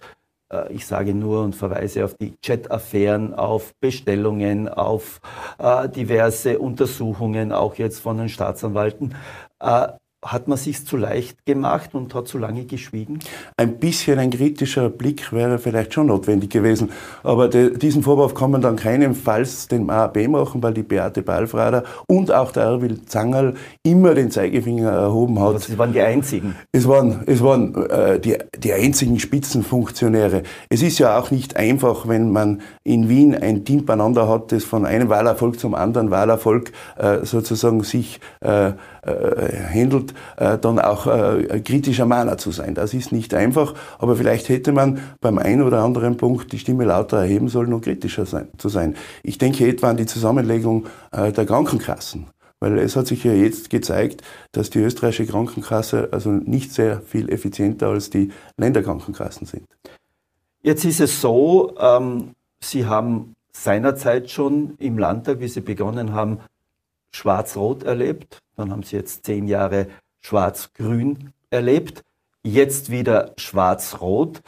[0.71, 5.21] ich sage nur und verweise auf die Chat-Affären, auf Bestellungen, auf
[5.59, 9.15] äh, diverse Untersuchungen, auch jetzt von den Staatsanwalten,
[9.61, 9.89] äh,
[10.25, 13.21] hat man sich zu leicht gemacht und hat zu lange geschwiegen?
[13.57, 16.91] Ein bisschen ein kritischer Blick wäre vielleicht schon notwendig gewesen.
[17.23, 21.85] Aber de, diesen Vorwurf kann man dann keinemfalls dem AAB machen, weil die Beate Balfrader
[22.07, 25.61] und auch der Erwin Zangerl immer den Zeigefinger erhoben hat.
[25.63, 26.55] Sie waren die einzigen.
[26.71, 30.43] Es waren, es waren äh, die, die einzigen Spitzenfunktionäre.
[30.69, 34.65] Es ist ja auch nicht einfach, wenn man in Wien ein Team beieinander hat, das
[34.65, 38.73] von einem Wahlerfolg zum anderen Wahlerfolg äh, sozusagen sich äh,
[39.09, 42.75] handelt, äh, dann auch äh, kritischer Mahner zu sein.
[42.75, 46.85] Das ist nicht einfach, aber vielleicht hätte man beim einen oder anderen Punkt die Stimme
[46.85, 48.97] lauter erheben sollen und kritischer sein, zu sein.
[49.23, 52.27] Ich denke etwa an die Zusammenlegung äh, der Krankenkassen.
[52.63, 57.31] Weil es hat sich ja jetzt gezeigt, dass die österreichische Krankenkasse also nicht sehr viel
[57.31, 59.65] effizienter als die Länderkrankenkassen sind.
[60.63, 66.41] Jetzt ist es so, ähm, Sie haben seinerzeit schon im Landtag, wie Sie begonnen haben,
[67.13, 68.39] Schwarz-Rot erlebt.
[68.61, 69.87] Dann haben sie jetzt zehn Jahre
[70.21, 72.05] Schwarz-Grün erlebt.
[72.43, 74.43] Jetzt wieder Schwarz-Rot.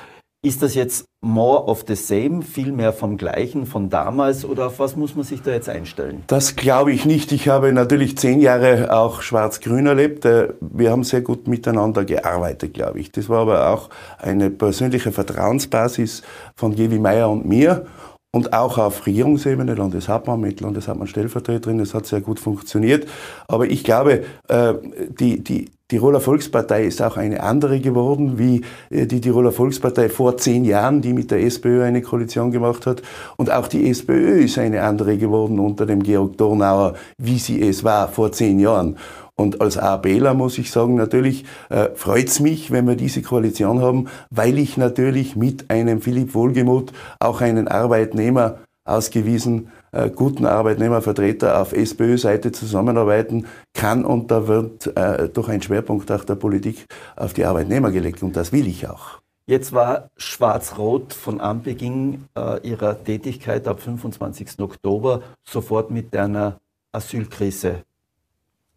[0.44, 4.80] Ist das jetzt more of the same, viel mehr vom Gleichen von damals oder auf
[4.80, 6.24] was muss man sich da jetzt einstellen?
[6.26, 7.30] Das glaube ich nicht.
[7.30, 10.24] Ich habe natürlich zehn Jahre auch Schwarz-Grün erlebt.
[10.24, 13.12] Äh, wir haben sehr gut miteinander gearbeitet, glaube ich.
[13.12, 16.22] Das war aber auch eine persönliche Vertrauensbasis
[16.56, 17.86] von Gewi Meyer und mir
[18.34, 23.06] und auch auf Regierungsebene, Landeshauptmann mit Landeshauptmann-Stellvertreterin, das hat sehr gut funktioniert.
[23.46, 24.74] Aber ich glaube, äh,
[25.20, 30.38] die, die Tiroler Volkspartei ist auch eine andere geworden, wie äh, die Tiroler Volkspartei vor
[30.38, 33.02] zehn Jahren, die mit der SPÖ eine Koalition gemacht hat.
[33.36, 37.84] Und auch die SPÖ ist eine andere geworden unter dem Georg Dornauer, wie sie es
[37.84, 38.96] war vor zehn Jahren.
[39.36, 43.80] Und als ABler muss ich sagen, natürlich äh, freut es mich, wenn wir diese Koalition
[43.80, 51.60] haben, weil ich natürlich mit einem Philipp Wohlgemuth auch einen Arbeitnehmer ausgewiesen, äh, guten Arbeitnehmervertreter
[51.60, 54.04] auf SPÖ-Seite zusammenarbeiten kann.
[54.04, 58.22] Und da wird äh, doch ein Schwerpunkt auch der Politik auf die Arbeitnehmer gelegt.
[58.22, 59.20] Und das will ich auch.
[59.46, 64.60] Jetzt war Schwarz-Rot von Anbeginn äh, ihrer Tätigkeit ab 25.
[64.60, 66.58] Oktober sofort mit einer
[66.92, 67.82] Asylkrise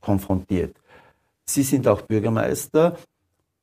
[0.06, 0.76] konfrontiert.
[1.46, 2.98] Sie sind auch Bürgermeister.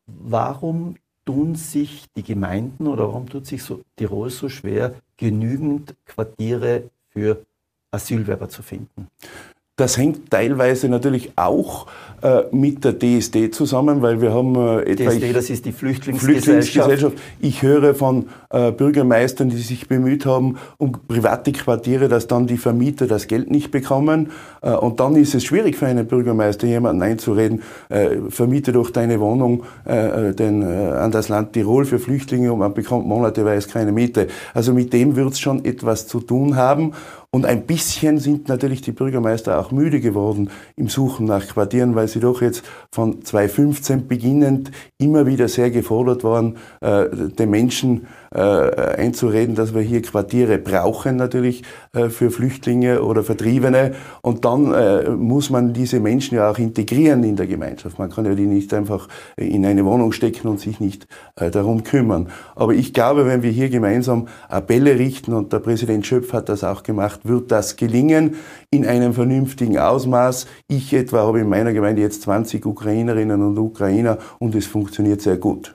[0.06, 6.90] Warum tun sich die Gemeinden oder warum tut sich so Tirol so schwer, genügend Quartiere
[7.10, 7.44] für
[7.92, 9.06] Asylwerber zu finden?
[9.76, 11.86] Das hängt teilweise natürlich auch
[12.52, 15.10] mit der DSD zusammen, weil wir haben äh, etwa...
[15.10, 16.44] DSD, ich, das ist die Flüchtlingsgesellschaft.
[16.44, 17.16] Flüchtlingsgesellschaft.
[17.40, 22.58] Ich höre von äh, Bürgermeistern, die sich bemüht haben um private Quartiere, dass dann die
[22.58, 24.30] Vermieter das Geld nicht bekommen.
[24.60, 29.20] Äh, und dann ist es schwierig für einen Bürgermeister, jemanden einzureden, äh, vermiete doch deine
[29.20, 33.68] Wohnung äh, äh den, äh, an das Land Tirol für Flüchtlinge und man bekommt monateweise
[33.68, 34.28] keine Miete.
[34.54, 36.92] Also mit dem wird es schon etwas zu tun haben.
[37.34, 42.06] Und ein bisschen sind natürlich die Bürgermeister auch müde geworden im Suchen nach Quartieren, weil
[42.12, 48.06] sie doch jetzt von 2015 beginnend immer wieder sehr gefordert waren, äh, den Menschen
[48.38, 53.92] einzureden, dass wir hier Quartiere brauchen natürlich äh, für Flüchtlinge oder Vertriebene.
[54.22, 57.98] Und dann äh, muss man diese Menschen ja auch integrieren in der Gemeinschaft.
[57.98, 61.84] Man kann ja die nicht einfach in eine Wohnung stecken und sich nicht äh, darum
[61.84, 62.28] kümmern.
[62.54, 66.64] Aber ich glaube, wenn wir hier gemeinsam Appelle richten, und der Präsident Schöpf hat das
[66.64, 68.36] auch gemacht, wird das gelingen
[68.70, 70.46] in einem vernünftigen Ausmaß.
[70.68, 75.36] Ich etwa habe in meiner Gemeinde jetzt 20 Ukrainerinnen und Ukrainer und es funktioniert sehr
[75.36, 75.74] gut.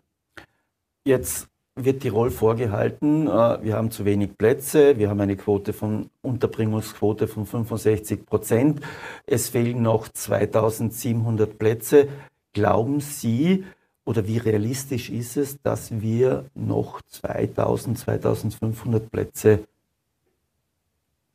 [1.05, 6.09] Jetzt wird Tirol vorgehalten, äh, wir haben zu wenig Plätze, wir haben eine Quote von
[6.21, 8.81] Unterbringungsquote von 65 Prozent,
[9.25, 12.07] es fehlen noch 2700 Plätze.
[12.53, 13.65] Glauben Sie
[14.05, 19.59] oder wie realistisch ist es, dass wir noch 2000, 2500 Plätze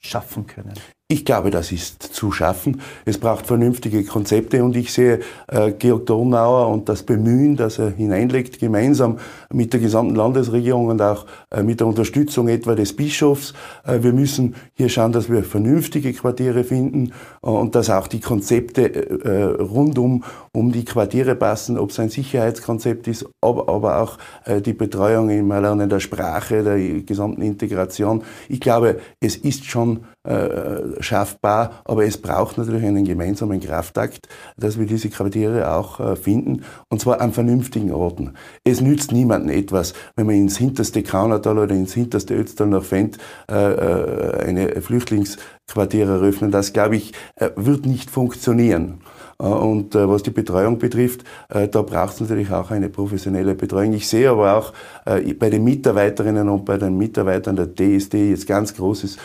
[0.00, 0.74] schaffen können?
[1.12, 2.80] Ich glaube, das ist zu schaffen.
[3.04, 7.90] Es braucht vernünftige Konzepte und ich sehe äh, Georg Donauer und das Bemühen, das er
[7.90, 9.18] hineinlegt, gemeinsam
[9.52, 13.52] mit der gesamten Landesregierung und auch äh, mit der Unterstützung etwa des Bischofs.
[13.84, 17.12] Äh, wir müssen hier schauen, dass wir vernünftige Quartiere finden
[17.42, 22.08] äh, und dass auch die Konzepte äh, rundum um die Quartiere passen, ob es ein
[22.08, 28.22] Sicherheitskonzept ist, aber, aber auch äh, die Betreuung im Erlernen der Sprache, der gesamten Integration.
[28.48, 34.78] Ich glaube, es ist schon äh, schaffbar, aber es braucht natürlich einen gemeinsamen Kraftakt, dass
[34.78, 38.34] wir diese Quartiere auch äh, finden, und zwar an vernünftigen Orten.
[38.64, 43.18] Es nützt niemandem etwas, wenn man ins hinterste Kaunertal oder ins hinterste Ötztal nach Fendt
[43.48, 46.50] äh, eine Flüchtlingsquartier eröffnen.
[46.50, 47.12] Das, glaube ich,
[47.56, 49.01] wird nicht funktionieren.
[49.42, 53.54] Äh, und äh, was die Betreuung betrifft, äh, da braucht es natürlich auch eine professionelle
[53.54, 53.92] Betreuung.
[53.92, 54.72] Ich sehe aber auch
[55.04, 59.16] bei den Mitarbeiterinnen und bei den Mitarbeitern der DSD jetzt ganz großes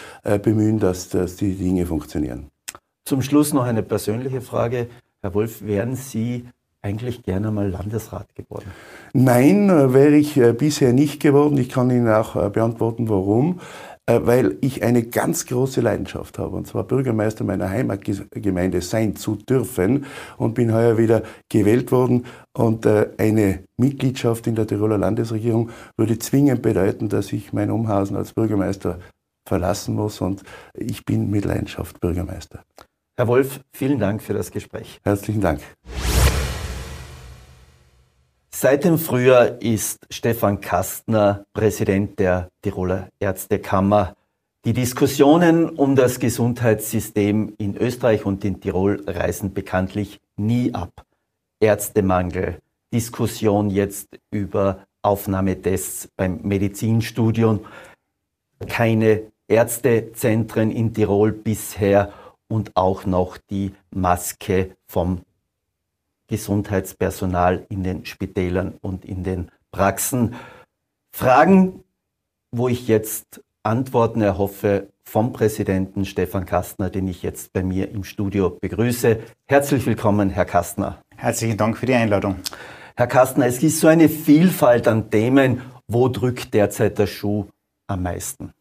[0.42, 2.48] Bemühen, dass, dass die Dinge funktionieren.
[3.06, 4.88] Zum Schluss noch eine persönliche Frage.
[5.22, 6.48] Herr Wolf, wären Sie
[6.82, 8.72] eigentlich gerne mal Landesrat geworden?
[9.14, 11.58] Nein, wäre ich bisher nicht geworden.
[11.58, 13.60] Ich kann Ihnen auch beantworten, warum.
[14.10, 19.36] Äh, weil ich eine ganz große Leidenschaft habe, und zwar Bürgermeister meiner Heimatgemeinde sein zu
[19.36, 20.06] dürfen
[20.38, 22.26] und bin heuer wieder gewählt worden.
[22.54, 28.16] Und äh, eine Mitgliedschaft in der Tiroler Landesregierung würde zwingend bedeuten, dass ich mein Umhausen
[28.16, 29.00] als Bürgermeister
[29.46, 30.44] verlassen muss und
[30.74, 32.64] ich bin mit Leidenschaft Bürgermeister.
[33.18, 35.00] Herr Wolf, vielen Dank für das Gespräch.
[35.04, 35.62] Herzlichen Dank.
[38.60, 44.16] Seit dem Frühjahr ist Stefan Kastner Präsident der Tiroler Ärztekammer.
[44.66, 51.06] Die Diskussionen um das Gesundheitssystem in Österreich und in Tirol reißen bekanntlich nie ab.
[51.60, 52.58] Ärztemangel,
[52.92, 57.64] Diskussion jetzt über Aufnahmetests beim Medizinstudium,
[58.68, 62.12] keine Ärztezentren in Tirol bisher
[62.48, 65.22] und auch noch die Maske vom
[66.28, 70.36] Gesundheitspersonal in den Spitälern und in den Praxen.
[71.12, 71.84] Fragen,
[72.52, 78.04] wo ich jetzt Antworten erhoffe vom Präsidenten Stefan Kastner, den ich jetzt bei mir im
[78.04, 79.20] Studio begrüße.
[79.46, 81.02] Herzlich willkommen, Herr Kastner.
[81.16, 82.38] Herzlichen Dank für die Einladung.
[82.96, 85.62] Herr Kastner, es gibt so eine Vielfalt an Themen.
[85.88, 87.46] Wo drückt derzeit der Schuh
[87.88, 88.54] am meisten?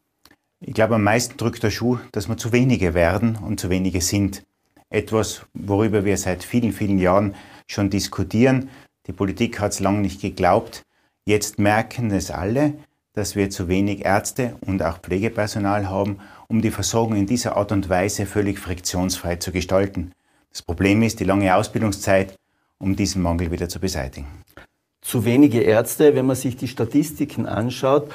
[0.59, 4.01] Ich glaube, am meisten drückt der Schuh, dass wir zu wenige werden und zu wenige
[4.01, 4.45] sind.
[4.89, 7.35] Etwas, worüber wir seit vielen, vielen Jahren
[7.67, 8.69] schon diskutieren.
[9.07, 10.83] Die Politik hat es lange nicht geglaubt.
[11.25, 12.73] Jetzt merken es alle,
[13.13, 17.71] dass wir zu wenig Ärzte und auch Pflegepersonal haben, um die Versorgung in dieser Art
[17.71, 20.13] und Weise völlig friktionsfrei zu gestalten.
[20.51, 22.35] Das Problem ist die lange Ausbildungszeit,
[22.79, 24.27] um diesen Mangel wieder zu beseitigen.
[25.01, 28.11] Zu wenige Ärzte, wenn man sich die Statistiken anschaut,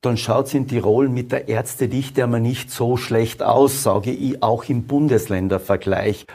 [0.00, 4.42] dann schaut es in Tirol mit der Ärztedichte einmal nicht so schlecht aus, sage ich,
[4.42, 6.26] auch im Bundesländervergleich.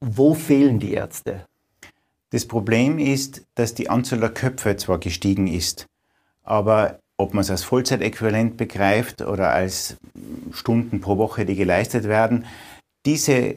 [0.00, 1.44] Wo fehlen die Ärzte?
[2.32, 5.86] Das Problem ist, dass die Anzahl der Köpfe zwar gestiegen ist,
[6.42, 9.98] aber ob man es als Vollzeitäquivalent begreift oder als
[10.50, 12.46] Stunden pro Woche, die geleistet werden,
[13.04, 13.56] diese,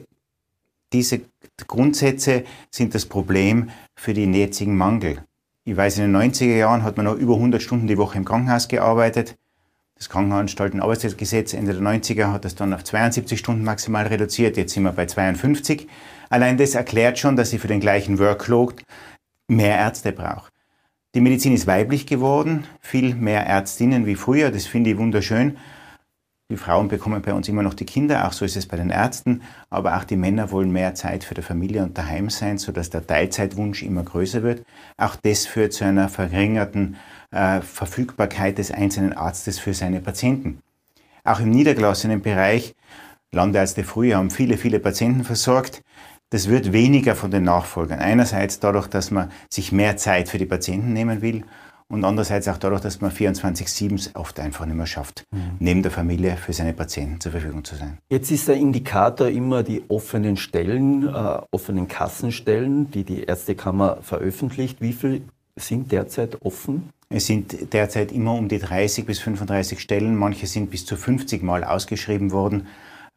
[0.92, 1.22] diese
[1.66, 5.24] Grundsätze sind das Problem für den jetzigen Mangel.
[5.64, 8.26] Ich weiß, in den 90er Jahren hat man noch über 100 Stunden die Woche im
[8.26, 9.36] Krankenhaus gearbeitet.
[9.96, 14.58] Das Krankenanstaltenarbeitsgesetz Ende der 90er hat das dann auf 72 Stunden maximal reduziert.
[14.58, 15.88] Jetzt sind wir bei 52.
[16.28, 18.76] Allein das erklärt schon, dass sie für den gleichen Workload
[19.48, 20.52] mehr Ärzte braucht.
[21.14, 25.56] Die Medizin ist weiblich geworden, viel mehr Ärztinnen wie früher, das finde ich wunderschön.
[26.50, 28.90] Die Frauen bekommen bei uns immer noch die Kinder, auch so ist es bei den
[28.90, 32.90] Ärzten, aber auch die Männer wollen mehr Zeit für die Familie und daheim sein, sodass
[32.90, 34.62] der Teilzeitwunsch immer größer wird.
[34.98, 36.96] Auch das führt zu einer verringerten
[37.36, 40.60] äh, Verfügbarkeit des einzelnen Arztes für seine Patienten.
[41.24, 42.74] Auch im niedergelassenen Bereich,
[43.32, 45.82] Landärzte früher haben viele, viele Patienten versorgt.
[46.30, 47.98] Das wird weniger von den Nachfolgern.
[48.00, 51.44] Einerseits dadurch, dass man sich mehr Zeit für die Patienten nehmen will
[51.88, 55.56] und andererseits auch dadurch, dass man 24-7 oft einfach nicht mehr schafft, mhm.
[55.60, 57.98] neben der Familie für seine Patienten zur Verfügung zu sein.
[58.08, 64.80] Jetzt ist der Indikator immer die offenen Stellen, äh, offenen Kassenstellen, die die Ärztekammer veröffentlicht.
[64.80, 65.22] Wie viel
[65.56, 66.90] sind derzeit offen?
[67.08, 70.16] Es sind derzeit immer um die 30 bis 35 Stellen.
[70.16, 72.66] Manche sind bis zu 50 Mal ausgeschrieben worden.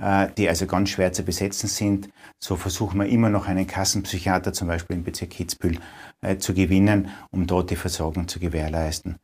[0.02, 2.10] Äh, die also ganz schwer zu besetzen sind.
[2.40, 5.78] So versuchen wir immer noch einen Kassenpsychiater zum Beispiel im Bezirk Kitzbühel
[6.22, 9.18] äh, zu gewinnen, um dort die Versorgung zu gewährleisten.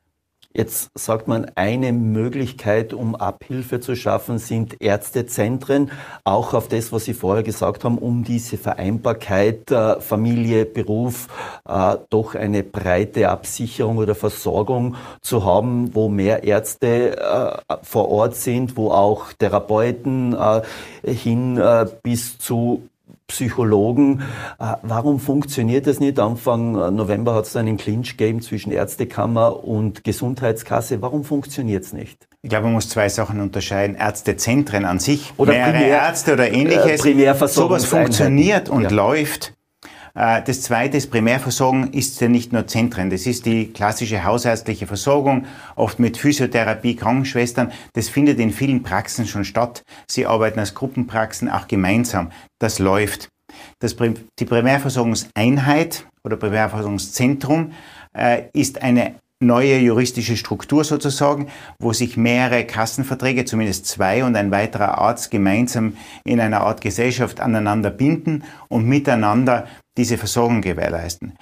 [0.55, 5.91] Jetzt sagt man, eine Möglichkeit, um Abhilfe zu schaffen, sind Ärztezentren.
[6.23, 11.27] Auch auf das, was Sie vorher gesagt haben, um diese Vereinbarkeit äh, Familie, Beruf,
[11.67, 18.35] äh, doch eine breite Absicherung oder Versorgung zu haben, wo mehr Ärzte äh, vor Ort
[18.35, 20.61] sind, wo auch Therapeuten äh,
[21.05, 22.87] hin äh, bis zu
[23.27, 24.21] Psychologen.
[24.59, 26.19] Äh, warum funktioniert das nicht?
[26.19, 31.01] Anfang äh, November hat es einen Clinch gegeben zwischen Ärztekammer und Gesundheitskasse.
[31.01, 32.27] Warum funktioniert es nicht?
[32.41, 33.95] Ich glaube, man muss zwei Sachen unterscheiden.
[33.95, 37.03] Ärztezentren an sich, oder mehrere Primär, Ärzte oder ähnliches.
[37.05, 38.89] Äh, sowas funktioniert und ja.
[38.89, 39.53] läuft.
[40.15, 43.09] Äh, das zweite ist, Primärversorgung ist ja nicht nur Zentren.
[43.09, 45.45] Das ist die klassische hausärztliche Versorgung,
[45.75, 47.71] oft mit Physiotherapie, Krankenschwestern.
[47.93, 49.83] Das findet in vielen Praxen schon statt.
[50.07, 52.31] Sie arbeiten als Gruppenpraxen auch gemeinsam.
[52.59, 53.29] Das läuft.
[53.79, 53.95] Das,
[54.39, 57.73] die Primärversorgungseinheit oder Primärversorgungszentrum
[58.13, 61.47] äh, ist eine neue juristische Struktur sozusagen,
[61.77, 67.41] wo sich mehrere Kassenverträge, zumindest zwei und ein weiterer Arzt gemeinsam in einer Art Gesellschaft
[67.41, 71.37] aneinander binden und miteinander diese Versorgung gewährleisten.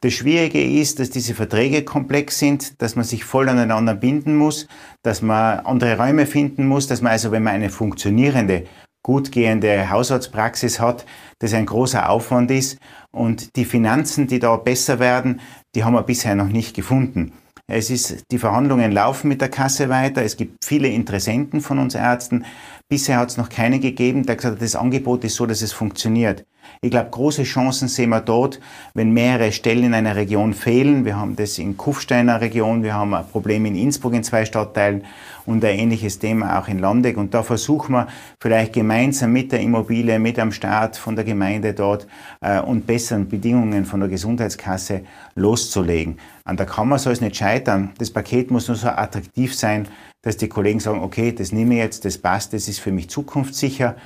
[0.00, 4.68] Das Schwierige ist, dass diese Verträge komplex sind, dass man sich voll aneinander binden muss,
[5.02, 8.64] dass man andere Räume finden muss, dass man also, wenn man eine funktionierende,
[9.02, 11.04] gut gehende Hausarztpraxis hat,
[11.40, 12.78] das ein großer Aufwand ist
[13.10, 15.40] und die Finanzen, die da besser werden,
[15.74, 17.32] die haben wir bisher noch nicht gefunden.
[17.70, 20.22] Es ist, die Verhandlungen laufen mit der Kasse weiter.
[20.22, 22.46] Es gibt viele Interessenten von uns Ärzten.
[22.88, 25.74] Bisher hat es noch keine gegeben, der gesagt hat, das Angebot ist so, dass es
[25.74, 26.46] funktioniert.
[26.80, 28.60] Ich glaube, große Chancen sehen wir dort,
[28.94, 31.04] wenn mehrere Stellen in einer Region fehlen.
[31.04, 35.04] Wir haben das in Kufsteiner Region, wir haben ein Problem in Innsbruck in zwei Stadtteilen
[35.44, 37.16] und ein ähnliches Thema auch in Landeck.
[37.16, 38.06] Und da versuchen wir
[38.40, 42.06] vielleicht gemeinsam mit der Immobilie, mit dem Staat, von der Gemeinde dort
[42.40, 45.02] äh, und besseren Bedingungen von der Gesundheitskasse
[45.34, 46.18] loszulegen.
[46.48, 47.90] An der Kammer soll es nicht scheitern.
[47.98, 49.86] Das Paket muss nur so attraktiv sein,
[50.22, 53.10] dass die Kollegen sagen, okay, das nehme ich jetzt, das passt, das ist für mich
[53.10, 53.96] zukunftssicher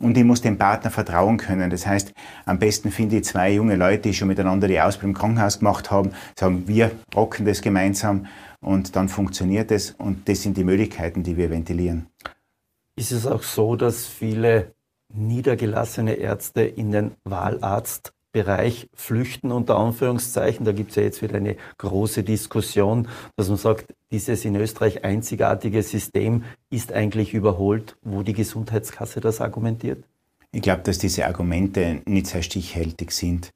[0.00, 1.70] und ich muss dem Partner vertrauen können.
[1.70, 2.12] Das heißt,
[2.44, 5.92] am besten finde ich zwei junge Leute, die schon miteinander die Ausbildung im Krankenhaus gemacht
[5.92, 8.26] haben, sagen, wir rocken das gemeinsam
[8.60, 12.06] und dann funktioniert es und das sind die Möglichkeiten, die wir ventilieren.
[12.96, 14.74] Ist es auch so, dass viele
[15.14, 20.64] niedergelassene Ärzte in den Wahlarzt Bereich flüchten, unter Anführungszeichen.
[20.64, 25.04] Da gibt es ja jetzt wieder eine große Diskussion, dass man sagt, dieses in Österreich
[25.04, 30.04] einzigartige System ist eigentlich überholt, wo die Gesundheitskasse das argumentiert?
[30.50, 33.50] Ich glaube, dass diese Argumente nicht sehr stichhaltig sind.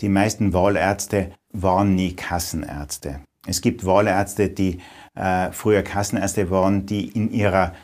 [0.00, 3.20] Die meisten Wahlärzte waren nie Kassenärzte.
[3.46, 4.80] Es gibt Wahlärzte, die
[5.14, 7.74] äh, früher Kassenärzte waren, die in ihrer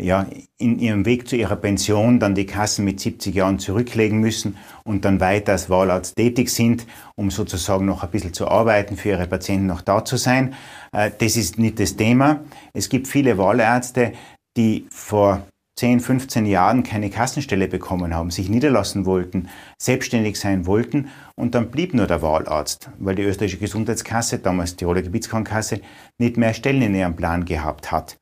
[0.00, 0.26] ja,
[0.58, 5.04] in ihrem Weg zu ihrer Pension dann die Kassen mit 70 Jahren zurücklegen müssen und
[5.04, 6.86] dann weiter als Wahlarzt tätig sind,
[7.16, 10.54] um sozusagen noch ein bisschen zu arbeiten, für ihre Patienten noch da zu sein.
[10.92, 12.40] Äh, das ist nicht das Thema.
[12.72, 14.12] Es gibt viele Wahlärzte,
[14.56, 15.42] die vor
[15.78, 19.48] 10, 15 Jahren keine Kassenstelle bekommen haben, sich niederlassen wollten,
[19.80, 24.78] selbstständig sein wollten und dann blieb nur der Wahlarzt, weil die österreichische Gesundheitskasse, damals die
[24.78, 25.80] Tiroler Gebietskrankenkasse,
[26.18, 28.16] nicht mehr Stellen in ihrem Plan gehabt hat.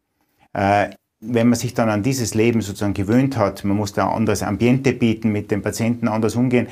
[1.29, 4.43] Wenn man sich dann an dieses Leben sozusagen gewöhnt hat, man muss da ein anderes
[4.43, 6.69] Ambiente bieten, mit den Patienten anders umgehen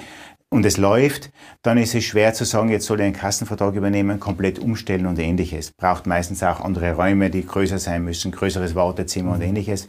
[0.54, 1.30] und es läuft,
[1.62, 5.18] dann ist es schwer zu sagen, jetzt soll ich einen Kassenvertrag übernehmen, komplett umstellen und
[5.18, 5.72] ähnliches.
[5.72, 9.46] Braucht meistens auch andere Räume, die größer sein müssen, größeres Wartezimmer und mhm.
[9.46, 9.88] ähnliches.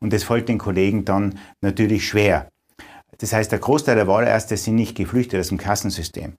[0.00, 2.48] Und das fällt den Kollegen dann natürlich schwer.
[3.18, 6.34] Das heißt, der Großteil der Wahlärzte sind nicht geflüchtet aus dem Kassensystem.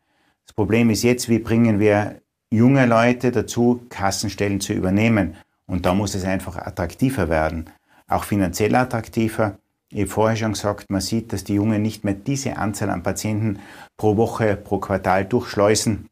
[0.45, 2.21] Das Problem ist jetzt, wie bringen wir
[2.51, 5.35] junge Leute dazu, Kassenstellen zu übernehmen?
[5.67, 7.69] Und da muss es einfach attraktiver werden,
[8.07, 9.59] auch finanziell attraktiver.
[9.89, 13.03] Ich habe vorher schon gesagt, man sieht, dass die Jungen nicht mehr diese Anzahl an
[13.03, 13.59] Patienten
[13.97, 16.07] pro Woche, pro Quartal durchschleusen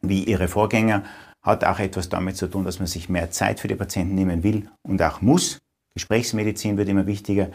[0.00, 1.02] wie ihre Vorgänger.
[1.42, 4.42] Hat auch etwas damit zu tun, dass man sich mehr Zeit für die Patienten nehmen
[4.42, 5.60] will und auch muss.
[5.94, 7.50] Gesprächsmedizin wird immer wichtiger.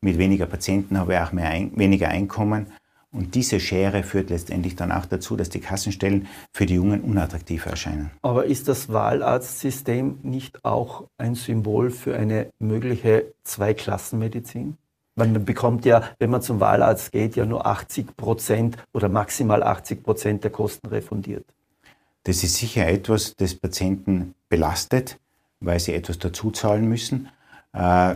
[0.00, 2.72] Mit weniger Patienten habe ich auch mehr weniger Einkommen.
[3.12, 7.66] Und diese Schere führt letztendlich dann auch dazu, dass die Kassenstellen für die Jungen unattraktiv
[7.66, 8.10] erscheinen.
[8.22, 14.78] Aber ist das Wahlarztsystem nicht auch ein Symbol für eine mögliche Zweiklassenmedizin?
[15.14, 20.02] Man bekommt ja, wenn man zum Wahlarzt geht, ja nur 80 Prozent oder maximal 80
[20.02, 21.44] Prozent der Kosten refundiert.
[22.24, 25.18] Das ist sicher etwas, das Patienten belastet,
[25.60, 27.28] weil sie etwas dazu zahlen müssen.
[27.74, 28.14] Äh,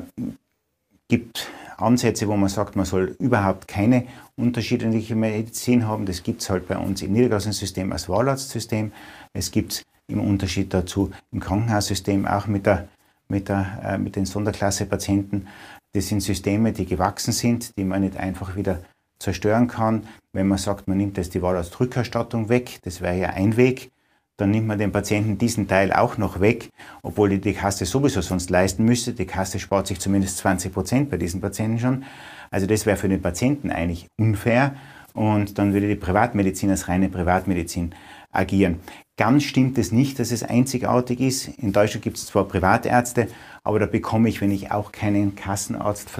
[1.08, 4.06] gibt Ansätze, wo man sagt, man soll überhaupt keine
[4.36, 6.06] unterschiedliche Medizin haben.
[6.06, 8.92] Das gibt es halt bei uns im Niedergelassensystem als Wahlarztsystem.
[9.32, 12.88] Es gibt es im Unterschied dazu im Krankenhaussystem auch mit, der,
[13.28, 15.48] mit, der, äh, mit den Sonderklasse-Patienten.
[15.92, 18.80] Das sind Systeme, die gewachsen sind, die man nicht einfach wieder
[19.18, 20.06] zerstören kann.
[20.32, 23.90] Wenn man sagt, man nimmt jetzt die Wahlarztrückerstattung weg, das wäre ja ein Weg
[24.36, 26.68] dann nimmt man dem Patienten diesen Teil auch noch weg,
[27.02, 29.14] obwohl die, die Kasse sowieso sonst leisten müsste.
[29.14, 32.04] Die Kasse spart sich zumindest 20 Prozent bei diesen Patienten schon.
[32.50, 34.74] Also das wäre für den Patienten eigentlich unfair
[35.14, 37.94] und dann würde die Privatmedizin als reine Privatmedizin
[38.30, 38.80] agieren.
[39.16, 41.48] Ganz stimmt es nicht, dass es einzigartig ist.
[41.48, 43.28] In Deutschland gibt es zwar Privatärzte,
[43.64, 46.10] aber da bekomme ich, wenn ich auch keinen Kassenarzt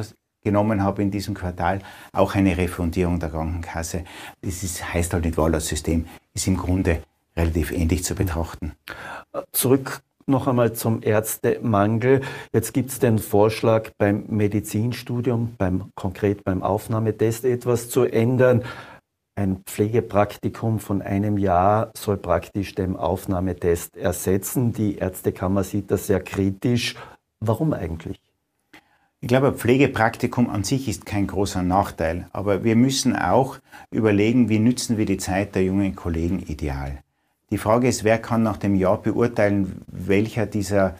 [0.43, 1.81] genommen habe in diesem Quartal,
[2.12, 4.05] auch eine Refundierung der Krankenkasse.
[4.41, 7.03] Das ist, heißt halt nicht Wahlarztsystem, ist im Grunde
[7.37, 8.72] relativ ähnlich zu betrachten.
[9.53, 12.22] Zurück noch einmal zum Ärztemangel.
[12.53, 18.62] Jetzt gibt es den Vorschlag beim Medizinstudium, beim, konkret beim Aufnahmetest etwas zu ändern.
[19.39, 24.72] Ein Pflegepraktikum von einem Jahr soll praktisch den Aufnahmetest ersetzen.
[24.72, 26.97] Die Ärztekammer sieht das sehr kritisch.
[27.41, 28.18] Warum eigentlich?
[29.20, 33.59] Ich glaube, Pflegepraktikum an sich ist kein großer Nachteil, aber wir müssen auch
[33.91, 37.03] überlegen, wie nützen wir die Zeit der jungen Kollegen ideal.
[37.51, 40.97] Die Frage ist, wer kann nach dem Jahr beurteilen, welcher dieser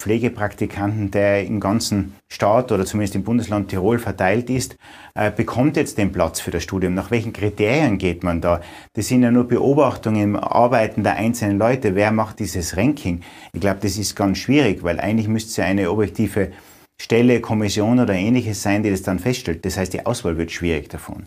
[0.00, 4.76] Pflegepraktikanten, der im ganzen Staat oder zumindest im Bundesland Tirol verteilt ist,
[5.14, 6.94] äh, bekommt jetzt den Platz für das Studium.
[6.94, 8.62] Nach welchen Kriterien geht man da?
[8.94, 11.94] Das sind ja nur Beobachtungen im Arbeiten der einzelnen Leute.
[11.94, 13.20] Wer macht dieses Ranking?
[13.52, 16.50] Ich glaube, das ist ganz schwierig, weil eigentlich müsste es ja eine objektive
[16.98, 19.66] Stelle, Kommission oder ähnliches sein, die das dann feststellt.
[19.66, 21.26] Das heißt, die Auswahl wird schwierig davon.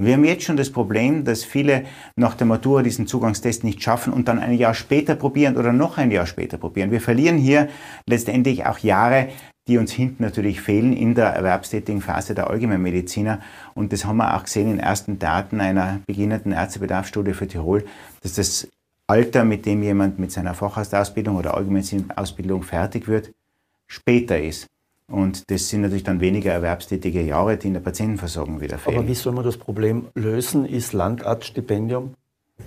[0.00, 1.84] Wir haben jetzt schon das Problem, dass viele
[2.14, 5.98] nach der Matura diesen Zugangstest nicht schaffen und dann ein Jahr später probieren oder noch
[5.98, 6.92] ein Jahr später probieren.
[6.92, 7.68] Wir verlieren hier
[8.06, 9.28] letztendlich auch Jahre,
[9.66, 13.40] die uns hinten natürlich fehlen in der erwerbstätigen Phase der Allgemeinmediziner.
[13.74, 17.84] Und das haben wir auch gesehen in ersten Daten einer beginnenden Ärztebedarfsstudie für Tirol,
[18.22, 18.68] dass das
[19.08, 23.32] Alter, mit dem jemand mit seiner Facharztausbildung oder Allgemeinmedizinausbildung fertig wird,
[23.88, 24.68] später ist.
[25.10, 28.98] Und das sind natürlich dann weniger erwerbstätige Jahre, die in der Patientenversorgung wieder fehlen.
[28.98, 30.66] Aber wie soll man das Problem lösen?
[30.66, 32.14] Ist Landarztstipendium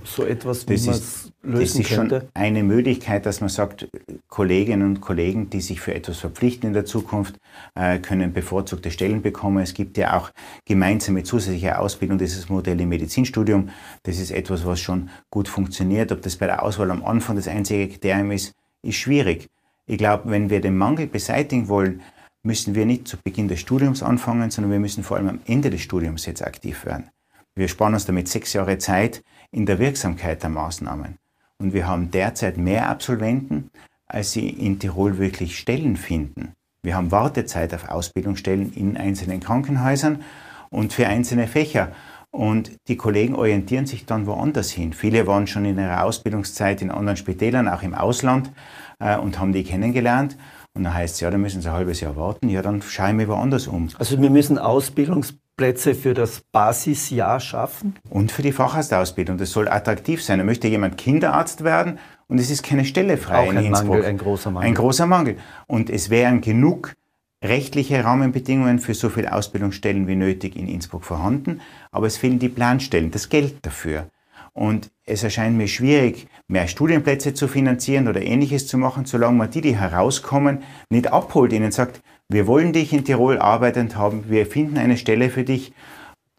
[0.03, 2.19] so etwas, wie man es lösen Das ist könnte?
[2.21, 3.87] schon eine Möglichkeit, dass man sagt,
[4.27, 7.35] Kolleginnen und Kollegen, die sich für etwas verpflichten in der Zukunft,
[7.75, 9.61] äh, können bevorzugte Stellen bekommen.
[9.61, 10.31] Es gibt ja auch
[10.65, 13.69] gemeinsame zusätzliche Ausbildung, dieses Modell im Medizinstudium.
[14.03, 16.11] Das ist etwas, was schon gut funktioniert.
[16.11, 19.47] Ob das bei der Auswahl am Anfang das einzige Kriterium ist, ist schwierig.
[19.85, 22.01] Ich glaube, wenn wir den Mangel beseitigen wollen,
[22.43, 25.69] müssen wir nicht zu Beginn des Studiums anfangen, sondern wir müssen vor allem am Ende
[25.69, 27.09] des Studiums jetzt aktiv werden.
[27.55, 31.17] Wir sparen uns damit sechs Jahre Zeit in der Wirksamkeit der Maßnahmen.
[31.57, 33.69] Und wir haben derzeit mehr Absolventen,
[34.07, 36.53] als sie in Tirol wirklich Stellen finden.
[36.81, 40.23] Wir haben Wartezeit auf Ausbildungsstellen in einzelnen Krankenhäusern
[40.69, 41.91] und für einzelne Fächer.
[42.31, 44.93] Und die Kollegen orientieren sich dann woanders hin.
[44.93, 48.51] Viele waren schon in ihrer Ausbildungszeit in anderen Spitälern, auch im Ausland,
[48.99, 50.37] äh, und haben die kennengelernt.
[50.73, 52.47] Und dann heißt es, ja, dann müssen Sie ein halbes Jahr warten.
[52.49, 53.89] Ja, dann schaue ich mir woanders um.
[53.99, 57.95] Also wir müssen Ausbildungsplätze für das Basisjahr schaffen?
[58.09, 59.37] Und für die Facharztausbildung.
[59.37, 60.39] Das soll attraktiv sein.
[60.39, 63.89] Da möchte jemand Kinderarzt werden und es ist keine Stelle frei Auch in ein Innsbruck.
[63.89, 64.67] Mangel, ein großer Mangel.
[64.67, 65.37] Ein großer Mangel.
[65.67, 66.95] Und es wären genug
[67.43, 71.61] rechtliche Rahmenbedingungen für so viele Ausbildungsstellen wie nötig in Innsbruck vorhanden,
[71.91, 74.07] aber es fehlen die Planstellen, das Geld dafür.
[74.53, 79.49] Und es erscheint mir schwierig, mehr Studienplätze zu finanzieren oder ähnliches zu machen, solange man
[79.49, 84.45] die, die herauskommen, nicht abholt, ihnen sagt, wir wollen dich in Tirol arbeitend haben, wir
[84.45, 85.73] finden eine Stelle für dich.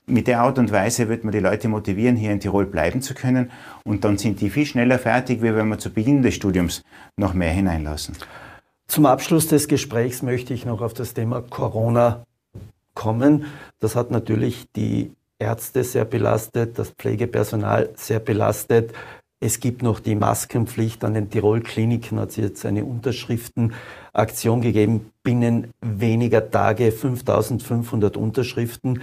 [0.07, 3.15] Mit der Art und Weise wird man die Leute motivieren, hier in Tirol bleiben zu
[3.15, 3.51] können
[3.85, 6.83] und dann sind die viel schneller fertig, wie wenn wir zu Beginn des Studiums
[7.17, 8.17] noch mehr hineinlassen.
[8.89, 12.25] Zum Abschluss des Gesprächs möchte ich noch auf das Thema Corona
[12.95, 13.47] kommen.
[13.81, 18.93] Das hat natürlich die Ärzte sehr belastet, das Pflegepersonal sehr belastet.
[19.41, 25.73] Es gibt noch die Maskenpflicht an den Tirol-Kliniken, hat es jetzt eine Unterschriftenaktion gegeben, binnen
[25.81, 29.03] weniger Tage 5500 Unterschriften.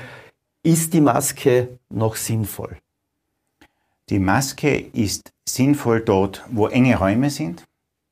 [0.63, 2.77] Ist die Maske noch sinnvoll?
[4.09, 7.65] Die Maske ist sinnvoll dort, wo enge Räume sind.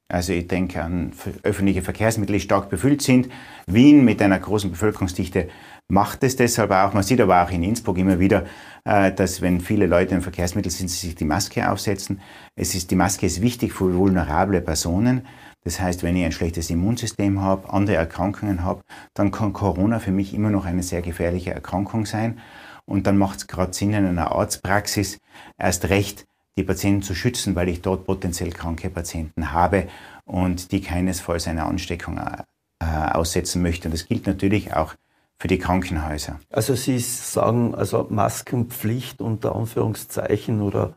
[0.10, 1.12] Also ich denke an
[1.44, 3.30] öffentliche Verkehrsmittel, die stark befüllt sind.
[3.66, 5.50] Wien mit einer großen Bevölkerungsdichte
[5.90, 6.94] macht es deshalb auch.
[6.94, 8.46] Man sieht aber auch in Innsbruck immer wieder,
[8.84, 12.22] äh, dass wenn viele Leute im Verkehrsmittel sind, sie sich die Maske aufsetzen.
[12.56, 15.26] Es ist, die Maske ist wichtig für vulnerable Personen.
[15.64, 18.82] Das heißt, wenn ich ein schlechtes Immunsystem habe, andere Erkrankungen habe,
[19.14, 22.40] dann kann Corona für mich immer noch eine sehr gefährliche Erkrankung sein.
[22.86, 25.20] Und dann macht es gerade Sinn, in einer Arztpraxis
[25.58, 26.26] erst recht
[26.58, 29.88] die Patienten zu schützen, weil ich dort potenziell kranke Patienten habe
[30.26, 33.90] und die keinesfalls einer Ansteckung äh, aussetzen möchte.
[33.90, 34.96] Und das gilt natürlich auch
[35.40, 36.40] für die Krankenhäuser.
[36.50, 40.94] Also Sie sagen, also Maskenpflicht unter Anführungszeichen oder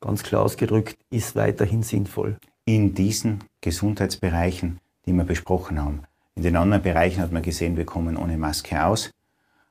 [0.00, 2.36] ganz klar ausgedrückt, ist weiterhin sinnvoll.
[2.64, 6.02] In diesen Gesundheitsbereichen, die wir besprochen haben.
[6.34, 9.10] In den anderen Bereichen hat man gesehen, wir kommen ohne Maske aus.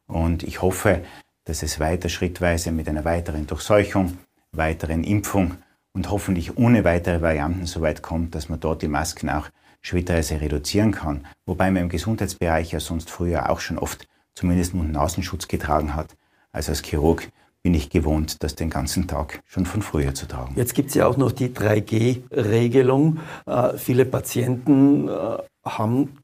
[0.08, 1.04] Und ich hoffe,
[1.46, 4.18] dass es weiter schrittweise mit einer weiteren Durchseuchung,
[4.52, 5.56] weiteren Impfung
[5.94, 9.50] und hoffentlich ohne weitere Varianten so weit kommt, dass man dort die Masken auch
[9.82, 11.26] schrittweise reduzieren kann.
[11.46, 14.08] Wobei man im Gesundheitsbereich ja sonst früher auch schon oft
[14.42, 16.16] zumindest Mund-Nasenschutz getragen hat.
[16.52, 17.30] Also als Chirurg
[17.62, 20.56] bin ich gewohnt, das den ganzen Tag schon von früher zu tragen.
[20.56, 23.20] Jetzt gibt es ja auch noch die 3G-Regelung.
[23.46, 26.18] Äh, viele Patienten äh, haben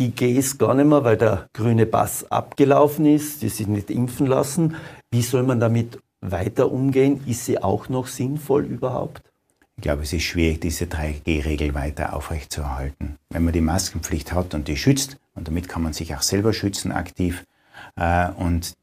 [0.00, 4.26] die Gs gar nicht mehr, weil der grüne Pass abgelaufen ist, die sich nicht impfen
[4.26, 4.74] lassen.
[5.12, 7.22] Wie soll man damit weiter umgehen?
[7.26, 9.22] Ist sie auch noch sinnvoll überhaupt?
[9.76, 13.18] Ich glaube, es ist schwierig, diese 3G-Regel weiter aufrechtzuerhalten.
[13.30, 16.52] Wenn man die Maskenpflicht hat und die schützt, und damit kann man sich auch selber
[16.52, 17.44] schützen aktiv,
[17.96, 18.74] und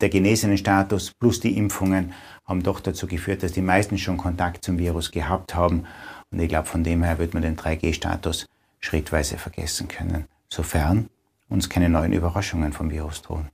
[0.00, 2.12] der genesene Status plus die Impfungen
[2.44, 5.86] haben doch dazu geführt, dass die meisten schon Kontakt zum Virus gehabt haben.
[6.30, 8.46] Und ich glaube, von dem her wird man den 3G-Status
[8.80, 11.08] schrittweise vergessen können, sofern
[11.48, 13.48] uns keine neuen Überraschungen vom Virus drohen.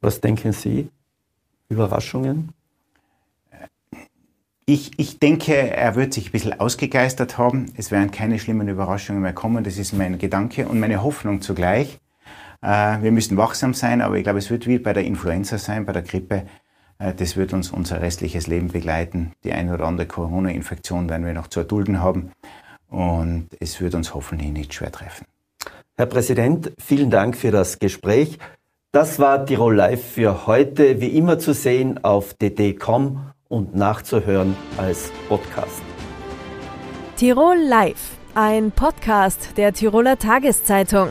[0.00, 0.88] Was denken Sie?
[1.68, 2.52] Überraschungen?
[4.66, 7.72] Ich, ich denke, er wird sich ein bisschen ausgegeistert haben.
[7.76, 9.64] Es werden keine schlimmen Überraschungen mehr kommen.
[9.64, 11.98] Das ist mein Gedanke und meine Hoffnung zugleich.
[12.62, 15.86] Äh, wir müssen wachsam sein, aber ich glaube, es wird wie bei der Influenza sein,
[15.86, 16.46] bei der Grippe.
[16.98, 19.32] Äh, das wird uns unser restliches Leben begleiten.
[19.44, 22.32] Die eine oder andere Corona-Infektion werden wir noch zu erdulden haben.
[22.88, 25.26] Und es wird uns hoffentlich nicht schwer treffen.
[25.96, 28.38] Herr Präsident, vielen Dank für das Gespräch.
[28.92, 35.12] Das war Tirol Live für heute, wie immer zu sehen auf dd.com und nachzuhören als
[35.28, 35.82] Podcast.
[37.16, 41.10] Tirol Live, ein Podcast der Tiroler Tageszeitung.